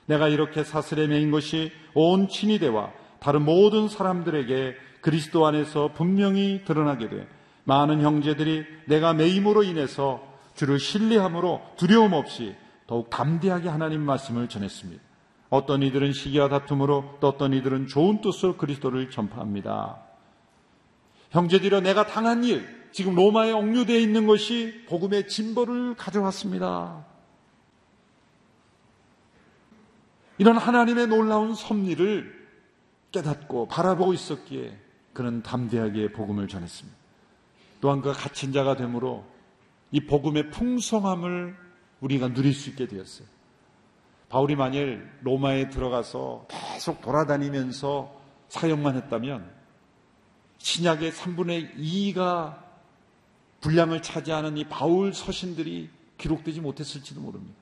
내가 0.06 0.30
이렇게 0.30 0.64
사슬에 0.64 1.08
매인 1.08 1.30
것이 1.30 1.74
온 1.94 2.30
친위대와 2.30 2.92
다른 3.20 3.44
모든 3.44 3.90
사람들에게 3.90 4.76
그리스도 5.02 5.46
안에서 5.46 5.92
분명히 5.94 6.62
드러나게 6.64 7.10
돼 7.10 7.28
많은 7.66 8.02
형제들이 8.02 8.64
내가 8.86 9.14
매임으로 9.14 9.64
인해서 9.64 10.22
주를 10.56 10.80
신뢰함으로 10.80 11.62
두려움 11.76 12.14
없이 12.14 12.56
더욱 12.88 13.10
담대하게 13.10 13.68
하나님 13.68 14.02
말씀을 14.04 14.48
전했습니다. 14.48 15.04
어떤 15.50 15.84
이들은 15.84 16.14
시기와 16.14 16.48
다툼으로 16.48 17.18
또 17.20 17.28
어떤 17.28 17.52
이들은 17.52 17.88
좋은 17.88 18.22
뜻으로 18.22 18.56
그리스도를 18.56 19.10
전파합니다. 19.10 20.13
형제들여 21.34 21.82
내가 21.82 22.06
당한 22.06 22.44
일, 22.44 22.64
지금 22.92 23.16
로마에 23.16 23.52
억류되어 23.52 23.98
있는 23.98 24.28
것이 24.28 24.86
복음의 24.88 25.28
진보를 25.28 25.96
가져왔습니다. 25.96 27.06
이런 30.38 30.58
하나님의 30.58 31.08
놀라운 31.08 31.56
섭리를 31.56 32.44
깨닫고 33.12 33.68
바라보고 33.68 34.14
있었기에 34.14 34.78
그는 35.14 35.42
담대하게 35.42 36.12
복음을 36.12 36.48
전했습니다. 36.48 36.98
또한 37.82 38.02
그가 38.02 38.14
갇힌 38.14 38.54
자가 38.54 38.76
되므로 38.76 39.26
이 39.92 40.06
복음의 40.06 40.52
풍성함을 40.52 41.56
우리가 42.00 42.34
누릴 42.34 42.54
수 42.54 42.70
있게 42.70 42.88
되었어요. 42.88 43.28
바울이 44.30 44.56
만일 44.56 45.10
로마에 45.22 45.70
들어가서 45.70 46.48
계속 46.48 47.02
돌아다니면서 47.02 48.22
사역만 48.50 48.96
했다면 48.98 49.63
신약의 50.64 51.12
3분의 51.12 51.76
2가 51.76 52.58
분량을 53.60 54.02
차지하는 54.02 54.58
이 54.58 54.64
바울 54.64 55.14
서신들이 55.14 55.90
기록되지 56.18 56.62
못했을지도 56.62 57.20
모릅니다. 57.20 57.54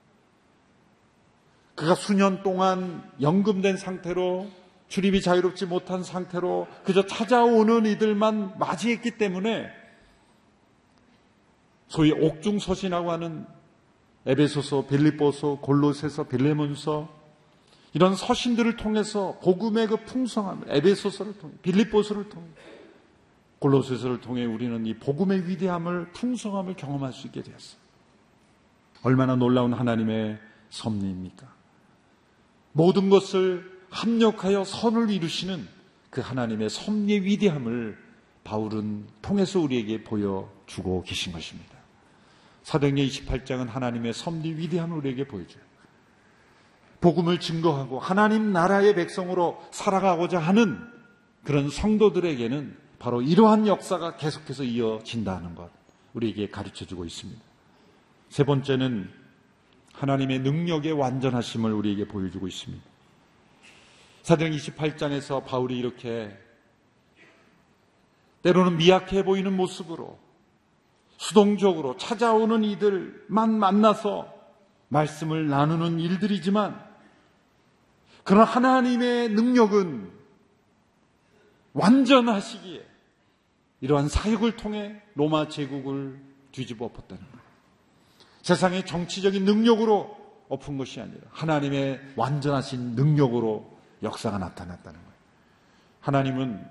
그가 1.74 1.96
수년 1.96 2.44
동안 2.44 3.10
연금된 3.20 3.78
상태로 3.78 4.48
출입이 4.88 5.22
자유롭지 5.22 5.66
못한 5.66 6.04
상태로 6.04 6.68
그저 6.84 7.08
찾아오는 7.08 7.88
이들만 7.88 8.60
맞이했기 8.60 9.18
때문에 9.18 9.72
소위 11.88 12.12
옥중 12.12 12.60
서신이라고 12.60 13.12
하는 13.12 13.48
에베소서, 14.28 14.86
빌립보서, 14.86 15.58
골로새서, 15.60 16.28
빌레몬서 16.28 17.10
이런 17.94 18.16
서신들을 18.16 18.78
통해서 18.78 19.40
복음의 19.42 19.88
그 19.88 19.98
풍성함을 20.06 20.68
에베소서를 20.70 21.40
통해 21.40 21.54
빌립보서를 21.64 22.30
통해 22.30 22.46
골로새서를 23.62 24.22
통해 24.22 24.44
우리는 24.44 24.86
이 24.88 24.96
복음의 24.96 25.48
위대함을 25.48 26.12
풍성함을 26.14 26.76
경험할 26.76 27.14
수 27.14 27.28
있게 27.28 27.44
되었어요. 27.44 27.80
얼마나 29.04 29.36
놀라운 29.36 29.74
하나님의 29.74 30.40
섭리입니까? 30.72 31.48
모든 32.72 33.10
것을 33.10 33.80
합력하여 33.92 34.64
선을 34.64 35.12
이루시는 35.12 35.68
그 36.10 36.22
하나님의 36.22 36.70
섭리의 36.70 37.24
위대함을 37.24 37.98
바울은 38.44 39.06
통해서 39.22 39.60
우리에게 39.60 40.04
보여주고 40.04 41.04
계신 41.04 41.32
것입니다. 41.32 41.78
사도행전 42.64 43.06
28장은 43.06 43.68
하나님의 43.68 44.14
섭리 44.14 44.58
위대함을 44.58 44.98
우리에게 44.98 45.28
보여줘요. 45.28 45.64
복음을 47.00 47.40
증거하고 47.40 48.00
하나님 48.00 48.54
나라의 48.54 48.96
백성으로 48.96 49.62
살아가고자 49.72 50.40
하는 50.40 50.80
그런 51.44 51.70
성도들에게는 51.70 52.82
바로 53.02 53.24
이러한 53.24 53.66
역사가 53.66 54.18
계속해서 54.18 54.64
이어진다는 54.64 55.56
것 55.56 55.72
우리에게 56.14 56.52
가르쳐 56.52 56.86
주고 56.86 57.04
있습니다. 57.04 57.42
세 58.30 58.44
번째는 58.44 59.12
하나님의 59.94 60.40
능력의 60.42 60.92
완전하심을 60.92 61.74
우리에게 61.74 62.08
보여주고 62.08 62.48
있습니다. 62.48 62.84
사도행 64.22 64.54
28장에서 64.54 65.44
바울이 65.44 65.80
이렇게 65.80 66.38
때로는 68.44 68.78
미약해 68.78 69.26
보이는 69.26 69.52
모습으로 69.58 70.20
수동적으로 71.18 71.98
찾아오는 71.98 72.64
이들만 72.64 73.52
만나서 73.52 74.32
말씀을 74.90 75.48
나누는 75.48 76.00
일들이지만 76.00 76.80
그런 78.24 78.46
하나님의 78.46 79.30
능력은 79.30 80.12
완전하시기에 81.74 82.91
이러한 83.82 84.10
사역을 84.10 84.58
통해 84.58 85.02
로마 85.16 85.48
제국을 85.48 86.20
뒤집어 86.52 86.86
엎었다는 86.86 87.24
거예요. 87.24 87.42
세상의 88.42 88.86
정치적인 88.86 89.46
능력으로 89.46 90.18
엎은 90.50 90.78
것이 90.78 91.00
아니라 91.00 91.22
하나님의 91.32 92.00
완전하신 92.16 92.96
능력으로 92.96 93.78
역사가 94.04 94.38
나타났다는 94.38 95.00
거예요. 95.00 95.14
하나님은 96.02 96.66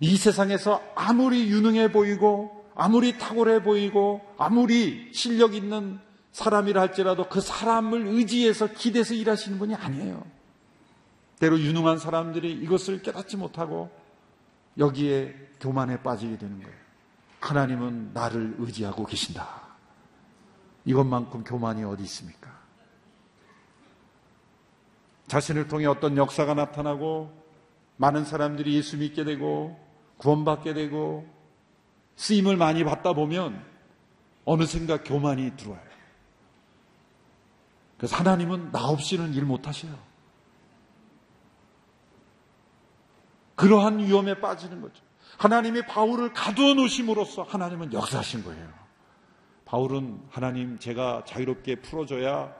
이 0.00 0.16
세상에서 0.16 0.82
아무리 0.94 1.48
유능해 1.48 1.90
보이고 1.90 2.66
아무리 2.74 3.18
탁월해 3.18 3.62
보이고 3.62 4.20
아무리 4.38 5.10
실력 5.12 5.54
있는 5.54 5.98
사람이라 6.32 6.82
할지라도 6.82 7.28
그 7.28 7.40
사람을 7.40 8.06
의지해서 8.06 8.66
기대서 8.66 9.14
일하시는 9.14 9.58
분이 9.58 9.74
아니에요. 9.74 10.22
때로 11.38 11.58
유능한 11.58 11.98
사람들이 11.98 12.52
이것을 12.52 13.02
깨닫지 13.02 13.38
못하고 13.38 13.90
여기에 14.78 15.34
교만에 15.60 16.02
빠지게 16.02 16.38
되는 16.38 16.62
거예요. 16.62 16.76
하나님은 17.40 18.12
나를 18.12 18.56
의지하고 18.58 19.06
계신다. 19.06 19.48
이것만큼 20.84 21.44
교만이 21.44 21.84
어디 21.84 22.02
있습니까? 22.04 22.56
자신을 25.26 25.68
통해 25.68 25.86
어떤 25.86 26.16
역사가 26.16 26.54
나타나고 26.54 27.32
많은 27.96 28.24
사람들이 28.24 28.74
예수 28.74 28.96
믿게 28.96 29.24
되고 29.24 29.78
구원받게 30.18 30.74
되고 30.74 31.26
쓰임을 32.16 32.56
많이 32.56 32.84
받다 32.84 33.12
보면 33.12 33.64
어느샌가 34.44 35.02
교만이 35.02 35.56
들어와요. 35.56 35.86
그래서 37.96 38.16
하나님은 38.16 38.72
나 38.72 38.86
없이는 38.88 39.34
일 39.34 39.44
못하셔요. 39.44 39.96
그러한 43.56 43.98
위험에 43.98 44.40
빠지는 44.40 44.80
거죠. 44.80 45.02
하나님이 45.38 45.82
바울을 45.86 46.32
가두어 46.32 46.74
놓으심으로써 46.74 47.42
하나님은 47.42 47.92
역사하신 47.92 48.44
거예요. 48.44 48.68
바울은 49.64 50.20
하나님 50.30 50.78
제가 50.78 51.24
자유롭게 51.26 51.76
풀어줘야 51.80 52.54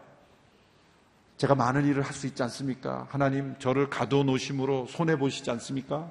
제가 1.36 1.54
많은 1.54 1.86
일을 1.86 2.02
할 2.02 2.12
수 2.12 2.26
있지 2.26 2.42
않습니까? 2.42 3.06
하나님 3.10 3.58
저를 3.58 3.88
가두어 3.90 4.24
놓으심으로 4.24 4.86
손해 4.86 5.16
보시지 5.16 5.50
않습니까? 5.50 6.10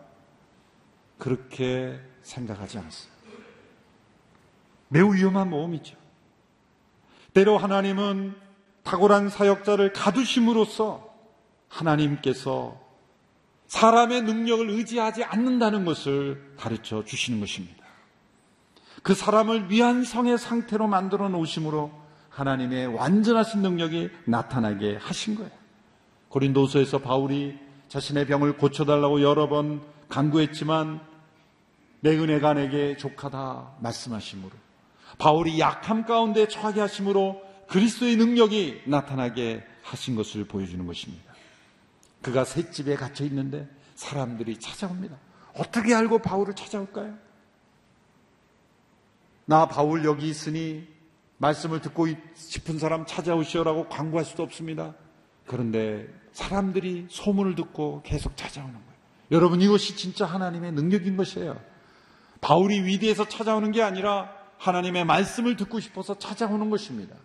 그렇게 1.18 2.00
생각하지 2.22 2.78
않았어요. 2.78 3.12
매우 4.88 5.14
위험한 5.14 5.50
모험이죠. 5.50 5.98
때로 7.34 7.58
하나님은 7.58 8.36
탁월한 8.84 9.30
사역자를 9.30 9.94
가두심으로써 9.94 11.12
하나님께서 11.70 12.80
사람의 13.76 14.22
능력을 14.22 14.70
의지하지 14.70 15.26
않는다는 15.26 15.84
것을 15.84 16.54
가르쳐 16.56 17.04
주시는 17.04 17.42
것입니다. 17.42 17.84
그 19.04 19.14
사람을 19.14 19.70
위한 19.70 20.06
성의 20.06 20.38
상태로 20.38 20.88
만들어 20.88 21.28
놓으심으로 21.28 21.92
하나님의 22.30 22.88
완전하신 22.88 23.62
능력이 23.62 24.12
나타나게 24.28 24.96
하신 25.02 25.36
거예요. 25.36 25.52
고린도서에서 26.30 27.00
바울이 27.00 27.58
자신의 27.90 28.28
병을 28.28 28.56
고쳐달라고 28.58 29.22
여러 29.22 29.50
번 29.50 29.82
간구했지만 30.08 31.02
내 32.00 32.18
은혜가 32.18 32.54
내게 32.54 32.96
족하다 32.96 33.74
말씀하시므로 33.82 34.52
바울이 35.18 35.60
약함 35.60 36.06
가운데 36.06 36.48
처하게 36.48 36.80
하심으로 36.80 37.42
그리스도의 37.68 38.16
능력이 38.16 38.84
나타나게 38.86 39.66
하신 39.84 40.16
것을 40.16 40.46
보여주는 40.46 40.86
것입니다. 40.88 41.25
그가 42.26 42.44
셋집에 42.44 42.96
갇혀 42.96 43.24
있는데 43.26 43.70
사람들이 43.94 44.60
찾아옵니다. 44.60 45.16
어떻게 45.54 45.94
알고 45.94 46.20
바울을 46.20 46.56
찾아올까요? 46.56 47.16
나 49.46 49.68
바울 49.68 50.04
여기 50.06 50.28
있으니 50.28 50.88
말씀을 51.38 51.82
듣고 51.82 52.08
싶은 52.34 52.80
사람 52.80 53.06
찾아오시오라고 53.06 53.90
광고할 53.90 54.26
수도 54.26 54.42
없습니다. 54.42 54.96
그런데 55.46 56.08
사람들이 56.34 57.06
소문을 57.12 57.54
듣고 57.54 58.02
계속 58.04 58.36
찾아오는 58.36 58.74
거예요. 58.74 58.86
여러분 59.30 59.62
이것이 59.62 59.96
진짜 59.96 60.26
하나님의 60.26 60.72
능력인 60.72 61.18
것이에요. 61.18 61.62
바울이 62.42 62.86
위대해서 62.86 63.30
찾아오는 63.30 63.72
게 63.72 63.84
아니라 63.84 64.32
하나님의 64.58 65.06
말씀을 65.06 65.58
듣고 65.58 65.80
싶어서 65.80 66.18
찾아오는 66.18 66.72
것입니다. 66.72 67.16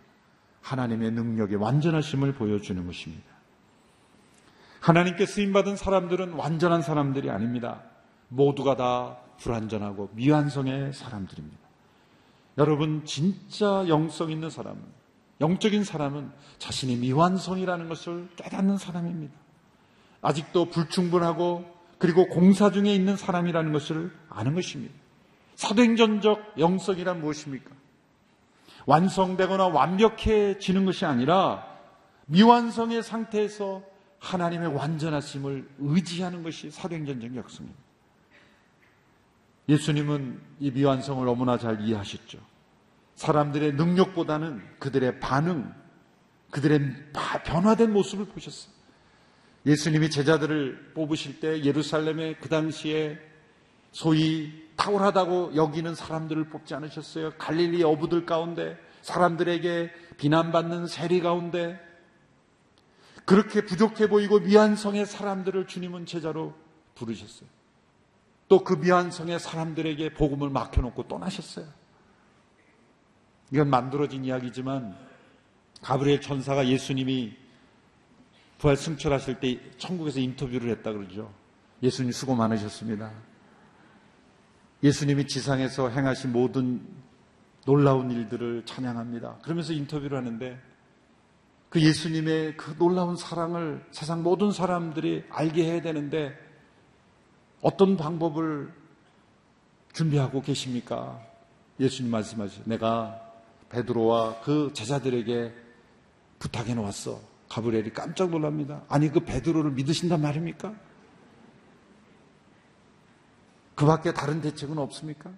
하나님의 0.61 1.09
능력의 1.09 1.57
완전하심을 1.57 2.35
보여주는 2.35 2.85
것입니다. 2.85 3.30
하나님께 4.81 5.27
쓰임받은 5.27 5.77
사람들은 5.77 6.33
완전한 6.33 6.81
사람들이 6.81 7.29
아닙니다. 7.29 7.83
모두가 8.29 8.75
다 8.75 9.17
불완전하고 9.37 10.09
미완성의 10.13 10.93
사람들입니다. 10.93 11.57
여러분, 12.57 13.05
진짜 13.05 13.85
영성 13.87 14.31
있는 14.31 14.49
사람은, 14.49 14.81
영적인 15.39 15.83
사람은 15.83 16.31
자신이 16.57 16.95
미완성이라는 16.97 17.89
것을 17.89 18.27
깨닫는 18.35 18.77
사람입니다. 18.77 19.33
아직도 20.21 20.65
불충분하고 20.65 21.65
그리고 21.97 22.27
공사 22.27 22.71
중에 22.71 22.93
있는 22.93 23.15
사람이라는 23.15 23.71
것을 23.73 24.11
아는 24.29 24.55
것입니다. 24.55 24.93
사도행전적 25.55 26.55
영성이란 26.57 27.21
무엇입니까? 27.21 27.69
완성되거나 28.87 29.67
완벽해지는 29.67 30.85
것이 30.85 31.05
아니라 31.05 31.67
미완성의 32.25 33.03
상태에서 33.03 33.90
하나님의 34.21 34.73
완전하심을 34.73 35.67
의지하는 35.79 36.43
것이 36.43 36.69
사도행전적 36.69 37.35
역성입니다. 37.35 37.81
예수님은 39.67 40.39
이 40.59 40.71
미완성을 40.71 41.25
너무나 41.25 41.57
잘 41.57 41.81
이해하셨죠. 41.81 42.39
사람들의 43.15 43.73
능력보다는 43.73 44.61
그들의 44.79 45.19
반응, 45.19 45.73
그들의 46.51 47.11
변화된 47.45 47.91
모습을 47.91 48.25
보셨어요. 48.25 48.73
예수님이 49.65 50.09
제자들을 50.09 50.93
뽑으실 50.93 51.39
때 51.39 51.63
예루살렘에 51.63 52.35
그 52.35 52.49
당시에 52.49 53.19
소위 53.91 54.69
탁월하다고 54.75 55.55
여기는 55.55 55.95
사람들을 55.95 56.49
뽑지 56.49 56.73
않으셨어요. 56.75 57.31
갈릴리 57.37 57.83
어부들 57.83 58.25
가운데 58.25 58.77
사람들에게 59.01 59.91
비난받는 60.17 60.87
세리 60.87 61.21
가운데 61.21 61.79
그렇게 63.31 63.61
부족해 63.61 64.09
보이고 64.09 64.39
미완성의 64.39 65.05
사람들을 65.05 65.65
주님은 65.65 66.05
제자로 66.05 66.53
부르셨어요. 66.95 67.47
또 68.49 68.65
그 68.65 68.73
미완성의 68.73 69.39
사람들에게 69.39 70.13
복음을 70.15 70.49
맡겨놓고 70.49 71.07
떠나셨어요. 71.07 71.65
이건 73.53 73.69
만들어진 73.69 74.25
이야기지만 74.25 74.97
가브리엘 75.81 76.19
천사가 76.19 76.67
예수님이 76.67 77.37
부활 78.57 78.75
승천하실 78.75 79.39
때 79.39 79.77
천국에서 79.77 80.19
인터뷰를 80.19 80.69
했다 80.71 80.91
그러죠. 80.91 81.33
예수님 81.81 82.11
수고 82.11 82.35
많으셨습니다. 82.35 83.13
예수님이 84.83 85.25
지상에서 85.27 85.87
행하신 85.87 86.33
모든 86.33 86.85
놀라운 87.65 88.11
일들을 88.11 88.65
찬양합니다. 88.65 89.37
그러면서 89.43 89.71
인터뷰를 89.71 90.17
하는데 90.17 90.70
그 91.71 91.81
예수님의 91.81 92.57
그 92.57 92.75
놀라운 92.77 93.15
사랑을 93.15 93.81
세상 93.91 94.23
모든 94.23 94.51
사람들이 94.51 95.23
알게 95.29 95.63
해야 95.63 95.81
되는데 95.81 96.37
어떤 97.61 97.95
방법을 97.95 98.73
준비하고 99.93 100.41
계십니까? 100.41 101.25
예수님 101.79 102.11
말씀하시죠. 102.11 102.63
내가 102.65 103.21
베드로와 103.69 104.41
그 104.41 104.71
제자들에게 104.73 105.55
부탁해 106.39 106.73
놓았어. 106.73 107.21
가브리엘이 107.47 107.93
깜짝 107.93 108.29
놀랍니다. 108.29 108.83
아니 108.89 109.09
그 109.09 109.21
베드로를 109.21 109.71
믿으신단 109.71 110.21
말입니까? 110.21 110.75
그 113.75 113.85
밖에 113.85 114.11
다른 114.11 114.41
대책은 114.41 114.77
없습니까? 114.77 115.31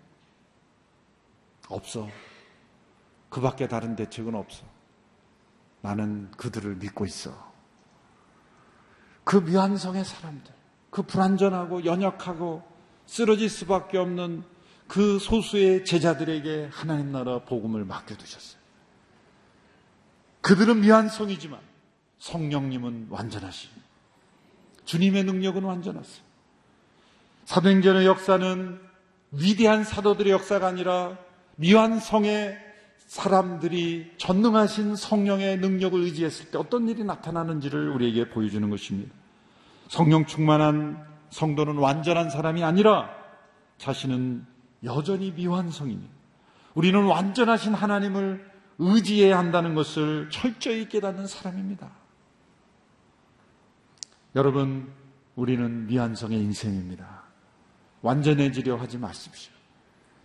없어. 1.69 2.09
그 3.29 3.39
밖에 3.39 3.67
다른 3.67 3.95
대책은 3.95 4.33
없어. 4.33 4.72
나는 5.83 6.31
그들을 6.31 6.77
믿고 6.77 7.05
있어. 7.05 7.53
그 9.25 9.37
미완성의 9.37 10.05
사람들, 10.05 10.53
그 10.89 11.03
불완전하고 11.03 11.83
연약하고 11.83 12.63
쓰러질 13.05 13.49
수밖에 13.49 13.97
없는 13.97 14.43
그 14.87 15.19
소수의 15.19 15.83
제자들에게 15.83 16.69
하나님 16.71 17.11
나라 17.11 17.39
복음을 17.39 17.83
맡겨두셨어요. 17.83 18.61
그들은 20.41 20.81
미완성이지만 20.81 21.59
성령님은 22.17 23.07
완전하시. 23.09 23.69
주님의 24.85 25.25
능력은 25.25 25.63
완전하세요. 25.63 26.23
사도행전의 27.43 28.05
역사는 28.05 28.79
위대한 29.31 29.83
사도들의 29.83 30.31
역사가 30.31 30.65
아니라 30.67 31.17
미완성의 31.57 32.72
사람들이 33.13 34.11
전능하신 34.17 34.95
성령의 34.95 35.59
능력을 35.59 36.01
의지했을 36.01 36.49
때 36.49 36.57
어떤 36.57 36.89
일이 36.89 37.03
나타나는지를 37.03 37.89
우리에게 37.89 38.31
보여주는 38.31 38.67
것입니다. 38.67 39.13
성령 39.87 40.25
충만한 40.25 41.05
성도는 41.29 41.77
완전한 41.77 42.31
사람이 42.31 42.63
아니라 42.63 43.11
자신은 43.77 44.47
여전히 44.83 45.31
미완성입니다. 45.31 46.11
우리는 46.73 47.03
완전하신 47.03 47.75
하나님을 47.75 48.51
의지해야 48.79 49.37
한다는 49.37 49.75
것을 49.75 50.31
철저히 50.31 50.89
깨닫는 50.89 51.27
사람입니다. 51.27 51.91
여러분, 54.35 54.91
우리는 55.35 55.85
미완성의 55.85 56.39
인생입니다. 56.39 57.25
완전해지려 58.01 58.77
하지 58.77 58.97
마십시오. 58.97 59.53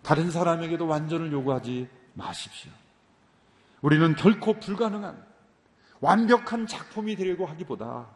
다른 0.01 0.31
사람에게도 0.31 0.87
완전을 0.87 1.31
요구하지 1.33 1.98
마십시오. 2.15 2.73
우리는 3.81 4.15
결코 4.17 4.55
불가능한 4.55 5.25
완벽한 6.01 6.67
작품이 6.67 7.17
되려고 7.17 7.47
하기보다 7.47 8.09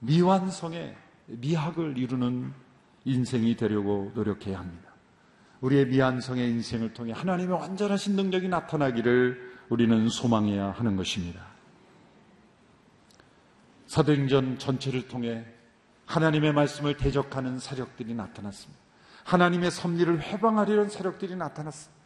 미완성의 0.00 0.96
미학을 1.26 1.98
이루는 1.98 2.52
인생이 3.04 3.56
되려고 3.56 4.12
노력해야 4.14 4.58
합니다. 4.58 4.88
우리의 5.60 5.86
미완성의 5.86 6.48
인생을 6.50 6.94
통해 6.94 7.12
하나님의 7.12 7.58
완전하신 7.58 8.16
능력이 8.16 8.48
나타나기를 8.48 9.58
우리는 9.68 10.08
소망해야 10.08 10.70
하는 10.70 10.96
것입니다. 10.96 11.46
사도행전 13.86 14.58
전체를 14.58 15.08
통해 15.08 15.44
하나님의 16.06 16.52
말씀을 16.52 16.96
대적하는 16.96 17.58
세력들이 17.58 18.14
나타났습니다. 18.14 18.80
하나님의 19.24 19.70
섭리를 19.70 20.22
회방하려는 20.22 20.88
세력들이 20.88 21.36
나타났습니다. 21.36 21.97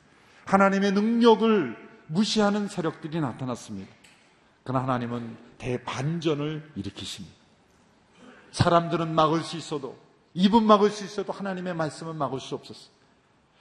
하나님의 0.44 0.92
능력을 0.92 1.76
무시하는 2.06 2.68
세력들이 2.68 3.20
나타났습니다. 3.20 3.92
그러나 4.64 4.82
하나님은 4.84 5.36
대반전을 5.58 6.72
일으키십니다. 6.76 7.36
사람들은 8.50 9.14
막을 9.14 9.42
수 9.42 9.56
있어도, 9.56 9.98
입은 10.34 10.64
막을 10.64 10.90
수 10.90 11.04
있어도 11.04 11.32
하나님의 11.32 11.74
말씀은 11.74 12.16
막을 12.16 12.40
수 12.40 12.54
없었어요. 12.54 12.92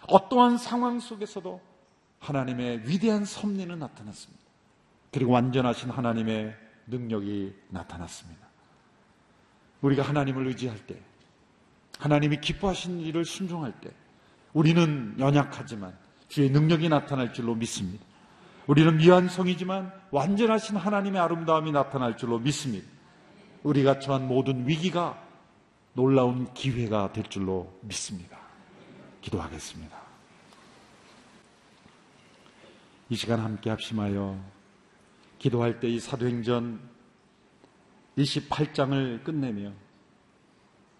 어떠한 0.07 0.57
상황 0.57 0.99
속에서도 0.99 1.61
하나님의 2.19 2.87
위대한 2.87 3.25
섭리는 3.25 3.77
나타났습니다. 3.79 4.43
그리고 5.11 5.31
완전하신 5.31 5.89
하나님의 5.89 6.55
능력이 6.87 7.55
나타났습니다. 7.69 8.47
우리가 9.81 10.03
하나님을 10.03 10.47
의지할 10.47 10.85
때, 10.85 10.99
하나님이 11.99 12.41
기뻐하신 12.41 13.01
일을 13.01 13.25
순종할 13.25 13.79
때, 13.81 13.91
우리는 14.53 15.15
연약하지만 15.19 15.97
주의 16.31 16.49
능력이 16.49 16.87
나타날 16.87 17.33
줄로 17.33 17.55
믿습니다. 17.55 18.05
우리는 18.65 18.95
미완 18.95 19.27
성이지만 19.27 19.91
완전하신 20.11 20.77
하나님의 20.77 21.19
아름다움이 21.19 21.73
나타날 21.73 22.15
줄로 22.15 22.39
믿습니다. 22.39 22.87
우리가 23.63 23.99
처한 23.99 24.29
모든 24.29 24.65
위기가 24.65 25.21
놀라운 25.91 26.51
기회가 26.53 27.11
될 27.11 27.25
줄로 27.25 27.77
믿습니다. 27.81 28.39
기도하겠습니다. 29.19 29.97
이 33.09 33.15
시간 33.15 33.41
함께 33.41 33.69
합심하여 33.69 34.39
기도할 35.37 35.81
때 35.81 35.89
이 35.89 35.99
사도행전 35.99 36.79
28장을 38.17 39.21
끝내며 39.25 39.73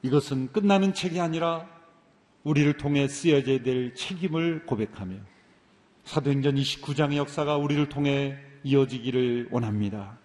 이것은 0.01 0.51
끝나는 0.51 0.93
책이 0.93 1.21
아니라 1.21 1.80
우리를 2.43 2.73
통해 2.77 3.07
쓰여져야 3.07 3.61
될 3.61 3.93
책임을 3.93 4.65
고백하며 4.65 5.15
사도행전 6.03 6.55
29장의 6.55 7.17
역사가 7.17 7.57
우리를 7.57 7.87
통해 7.89 8.37
이어지기를 8.63 9.49
원합니다. 9.51 10.17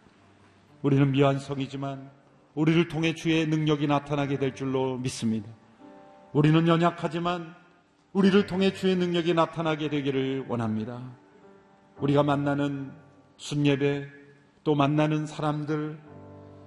우리는 0.82 1.10
미완성이지만 1.10 2.10
우리를 2.54 2.88
통해 2.88 3.14
주의 3.14 3.46
능력이 3.46 3.86
나타나게 3.86 4.38
될 4.38 4.54
줄로 4.54 4.96
믿습니다. 4.98 5.50
우리는 6.32 6.66
연약하지만 6.66 7.54
우리를 8.12 8.46
통해 8.46 8.72
주의 8.72 8.96
능력이 8.96 9.34
나타나게 9.34 9.90
되기를 9.90 10.46
원합니다. 10.48 11.02
우리가 11.98 12.22
만나는 12.22 12.92
순예배 13.36 14.08
또 14.64 14.74
만나는 14.74 15.26
사람들 15.26 15.98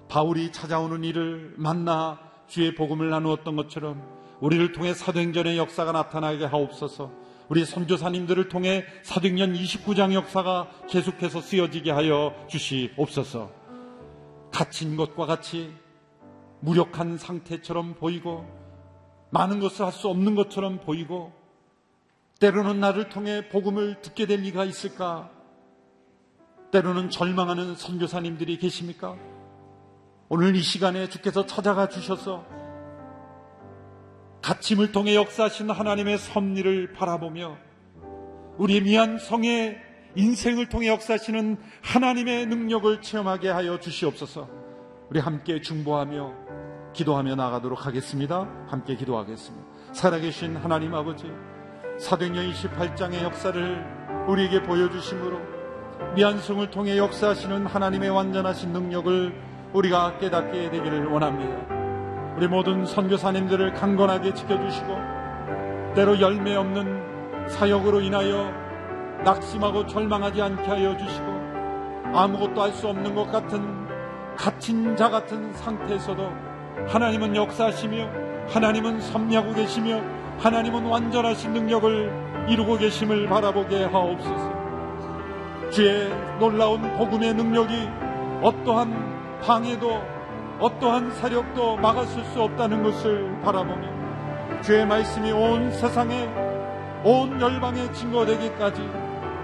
바울이 0.09 0.51
찾아오는 0.51 1.03
일을 1.03 1.55
만나 1.57 2.19
주의 2.47 2.73
복음을 2.75 3.09
나누었던 3.09 3.55
것처럼 3.55 4.18
우리를 4.39 4.71
통해 4.71 4.93
사도행전의 4.93 5.57
역사가 5.57 5.91
나타나게 5.91 6.45
하옵소서. 6.45 7.11
우리 7.49 7.65
선교사님들을 7.65 8.47
통해 8.49 8.85
사도행전 9.03 9.53
29장 9.53 10.13
역사가 10.13 10.69
계속해서 10.87 11.41
쓰여지게 11.41 11.91
하여 11.91 12.33
주시옵소서. 12.47 13.51
갇힌 14.51 14.95
것과 14.95 15.25
같이 15.25 15.73
무력한 16.59 17.17
상태처럼 17.17 17.95
보이고 17.95 18.45
많은 19.31 19.59
것을 19.59 19.85
할 19.85 19.91
수 19.91 20.07
없는 20.07 20.35
것처럼 20.35 20.79
보이고 20.79 21.31
때로는 22.39 22.79
나를 22.79 23.09
통해 23.09 23.49
복음을 23.49 24.01
듣게 24.01 24.25
될 24.25 24.41
리가 24.41 24.63
있을까? 24.65 25.29
때로는 26.71 27.09
절망하는 27.09 27.75
선교사님들이 27.75 28.57
계십니까? 28.57 29.17
오늘 30.29 30.55
이 30.55 30.61
시간에 30.61 31.09
주께서 31.09 31.45
찾아가 31.45 31.89
주셔서 31.89 32.45
갇힘을 34.41 34.91
통해 34.91 35.15
역사하신 35.15 35.69
하나님의 35.69 36.17
섭리를 36.17 36.93
바라보며 36.93 37.57
우리 38.57 38.81
미안 38.81 39.17
성의 39.17 39.77
인생을 40.15 40.69
통해 40.69 40.87
역사하시는 40.87 41.57
하나님의 41.81 42.47
능력을 42.47 43.01
체험하게 43.01 43.49
하여 43.49 43.79
주시옵소서. 43.79 44.49
우리 45.09 45.19
함께 45.19 45.61
중보하며 45.61 46.33
기도하며 46.93 47.35
나가도록 47.35 47.85
하겠습니다. 47.85 48.49
함께 48.67 48.95
기도하겠습니다. 48.95 49.65
살아계신 49.93 50.55
하나님 50.57 50.93
아버지, 50.93 51.31
사도행전 51.99 52.51
28장의 52.51 53.23
역사를 53.23 54.25
우리에게 54.27 54.63
보여주심으로 54.63 55.39
미안성을 56.15 56.69
통해 56.71 56.97
역사하시는 56.97 57.65
하나님의 57.65 58.09
완전하신 58.09 58.71
능력을 58.71 59.33
우리가 59.73 60.17
깨닫게 60.17 60.71
되기를 60.71 61.07
원합니다. 61.07 61.78
우리 62.39 62.47
모든 62.47 62.85
선교사님들을 62.85 63.73
강건하게 63.73 64.33
지켜주시고 64.33 64.97
때로 65.93 66.21
열매 66.21 66.55
없는 66.55 67.49
사역으로 67.49 67.99
인하여 67.99 68.49
낙심하고 69.25 69.87
절망하지 69.87 70.41
않게 70.41 70.63
하여 70.63 70.95
주시고 70.95 71.25
아무것도 72.15 72.61
할 72.61 72.71
수 72.71 72.87
없는 72.87 73.13
것 73.13 73.29
같은 73.29 73.85
갇힌 74.37 74.95
자 74.95 75.09
같은 75.09 75.51
상태에서도 75.51 76.31
하나님은 76.87 77.35
역사하시며 77.35 78.09
하나님은 78.47 79.01
섭리하고 79.01 79.53
계시며 79.53 80.01
하나님은 80.37 80.85
완전하신 80.85 81.51
능력을 81.51 82.47
이루고 82.47 82.77
계심을 82.77 83.27
바라보게 83.27 83.83
하옵소서. 83.83 84.53
주의 85.71 86.09
놀라운 86.39 86.83
복음의 86.95 87.33
능력이 87.33 87.73
어떠한 88.41 89.41
방해도 89.41 90.18
어떠한 90.59 91.11
사력도 91.11 91.77
막았을 91.77 92.23
수 92.25 92.41
없다는 92.41 92.83
것을 92.83 93.39
바라보며 93.41 94.61
주의 94.61 94.85
말씀이 94.85 95.31
온 95.31 95.71
세상에 95.71 96.27
온 97.03 97.39
열방에 97.39 97.91
증거되기까지 97.93 98.81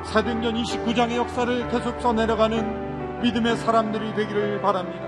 사도행전 0.03 0.55
29장의 0.55 1.15
역사를 1.15 1.67
계속 1.69 2.01
써내려가는 2.01 3.21
믿음의 3.21 3.55
사람들이 3.57 4.13
되기를 4.13 4.61
바랍니다. 4.61 5.07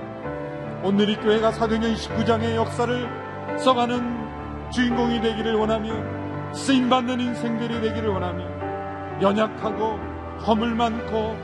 오늘 0.83 1.09
이 1.09 1.17
교회가 1.17 1.51
사도행전 1.51 1.93
29장의 1.93 2.55
역사를 2.55 3.57
써가는 3.59 4.71
주인공이 4.71 5.21
되기를 5.21 5.55
원하며 5.55 6.53
쓰임받는 6.53 7.19
인생들이 7.19 7.81
되기를 7.81 8.09
원하며 8.09 9.21
연약하고 9.21 9.99
허물 10.45 10.73
많고 10.73 11.35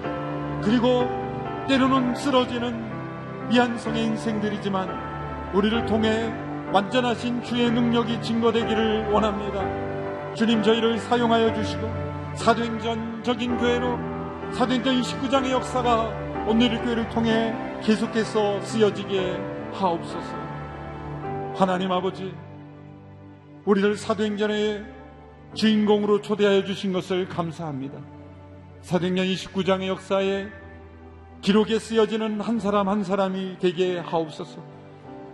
그리고 0.63 1.09
때로는 1.67 2.15
쓰러지는 2.15 2.92
미안성의 3.49 4.05
인생들이지만 4.05 5.53
우리를 5.53 5.85
통해 5.85 6.33
완전하신 6.71 7.43
주의 7.43 7.69
능력이 7.69 8.21
증거되기를 8.21 9.11
원합니다. 9.11 10.33
주님 10.33 10.63
저희를 10.63 10.97
사용하여 10.97 11.53
주시고 11.53 11.87
사도행전적인 12.35 13.57
교회로 13.57 13.99
사도행전 14.53 15.01
29장의 15.01 15.51
역사가 15.51 16.47
오늘의 16.47 16.81
교회를 16.81 17.09
통해 17.09 17.53
계속해서 17.83 18.61
쓰여지게 18.61 19.37
하옵소서. 19.73 20.43
하나님 21.55 21.91
아버지, 21.91 22.33
우리를 23.65 23.95
사도행전의 23.95 24.83
주인공으로 25.53 26.21
초대하여 26.21 26.63
주신 26.63 26.91
것을 26.91 27.29
감사합니다. 27.29 27.99
사도행전 28.81 29.25
29장의 29.27 29.87
역사에 29.87 30.47
기록에 31.43 31.77
쓰여지는 31.77 32.39
한 32.39 32.57
사람 32.57 32.87
한 32.87 33.03
사람이 33.03 33.57
되게 33.59 33.97
하옵소서. 33.97 34.63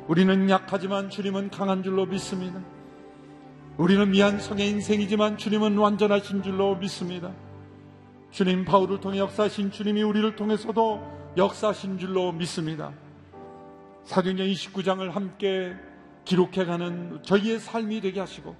우리는 0.07 0.49
약하지만 0.49 1.11
주님은 1.11 1.51
강한 1.51 1.83
줄로 1.83 2.07
믿습니다. 2.07 2.59
우리는 3.77 4.09
미한 4.09 4.39
성의 4.39 4.69
인생이지만 4.69 5.37
주님은 5.37 5.77
완전하신 5.77 6.41
줄로 6.41 6.75
믿습니다. 6.77 7.31
주님 8.31 8.65
바울을 8.65 9.01
통해 9.01 9.19
역사하신 9.19 9.69
주님이 9.69 10.01
우리를 10.01 10.35
통해서도 10.35 10.99
역사하신 11.37 11.99
줄로 11.99 12.31
믿습니다. 12.31 12.91
사도행전 14.05 14.47
29장을 14.47 15.07
함께 15.11 15.75
기록해가는 16.25 17.19
저희의 17.21 17.59
삶이 17.59 18.01
되게 18.01 18.19
하시고 18.19 18.55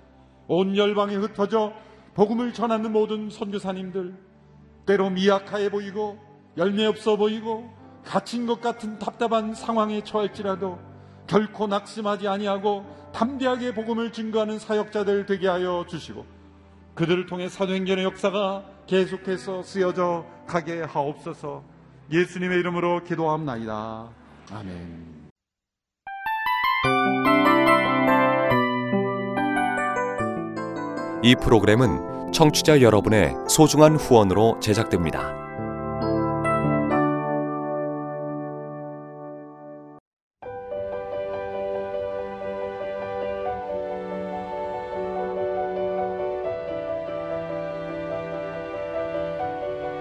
온 0.48 0.78
열방에 0.78 1.16
흩어져 1.16 1.74
복음을 2.14 2.54
전하는 2.54 2.92
모든 2.92 3.32
선교사님들 3.32 4.14
때로 4.86 5.10
미약하게 5.10 5.72
보이고 5.72 6.29
열매 6.60 6.86
없어 6.86 7.16
보이고 7.16 7.70
갇힌 8.04 8.46
것 8.46 8.60
같은 8.60 9.00
답답한 9.00 9.56
상황에 9.56 10.04
처할지라도 10.04 10.78
결코 11.26 11.68
낙심하지 11.68 12.28
아니하고 12.28 12.86
담대하게 13.14 13.74
복음을 13.74 14.12
증거하는 14.12 14.60
사역자들 14.60 15.26
되게 15.26 15.48
하여 15.48 15.86
주시고 15.88 16.26
그들을 16.96 17.28
통해 17.28 17.48
사도행전의 17.48 18.04
역사가 18.04 18.66
계속해서 18.88 19.64
쓰여져 19.64 20.26
가게 20.46 20.82
하옵소서 20.82 21.64
예수님의 22.12 22.60
이름으로 22.60 23.04
기도합나이다. 23.04 24.10
아멘. 24.52 25.30
이 31.24 31.36
프로그램은 31.36 32.32
청취자 32.34 32.82
여러분의 32.82 33.36
소중한 33.48 33.96
후원으로 33.96 34.60
제작됩니다. 34.60 35.49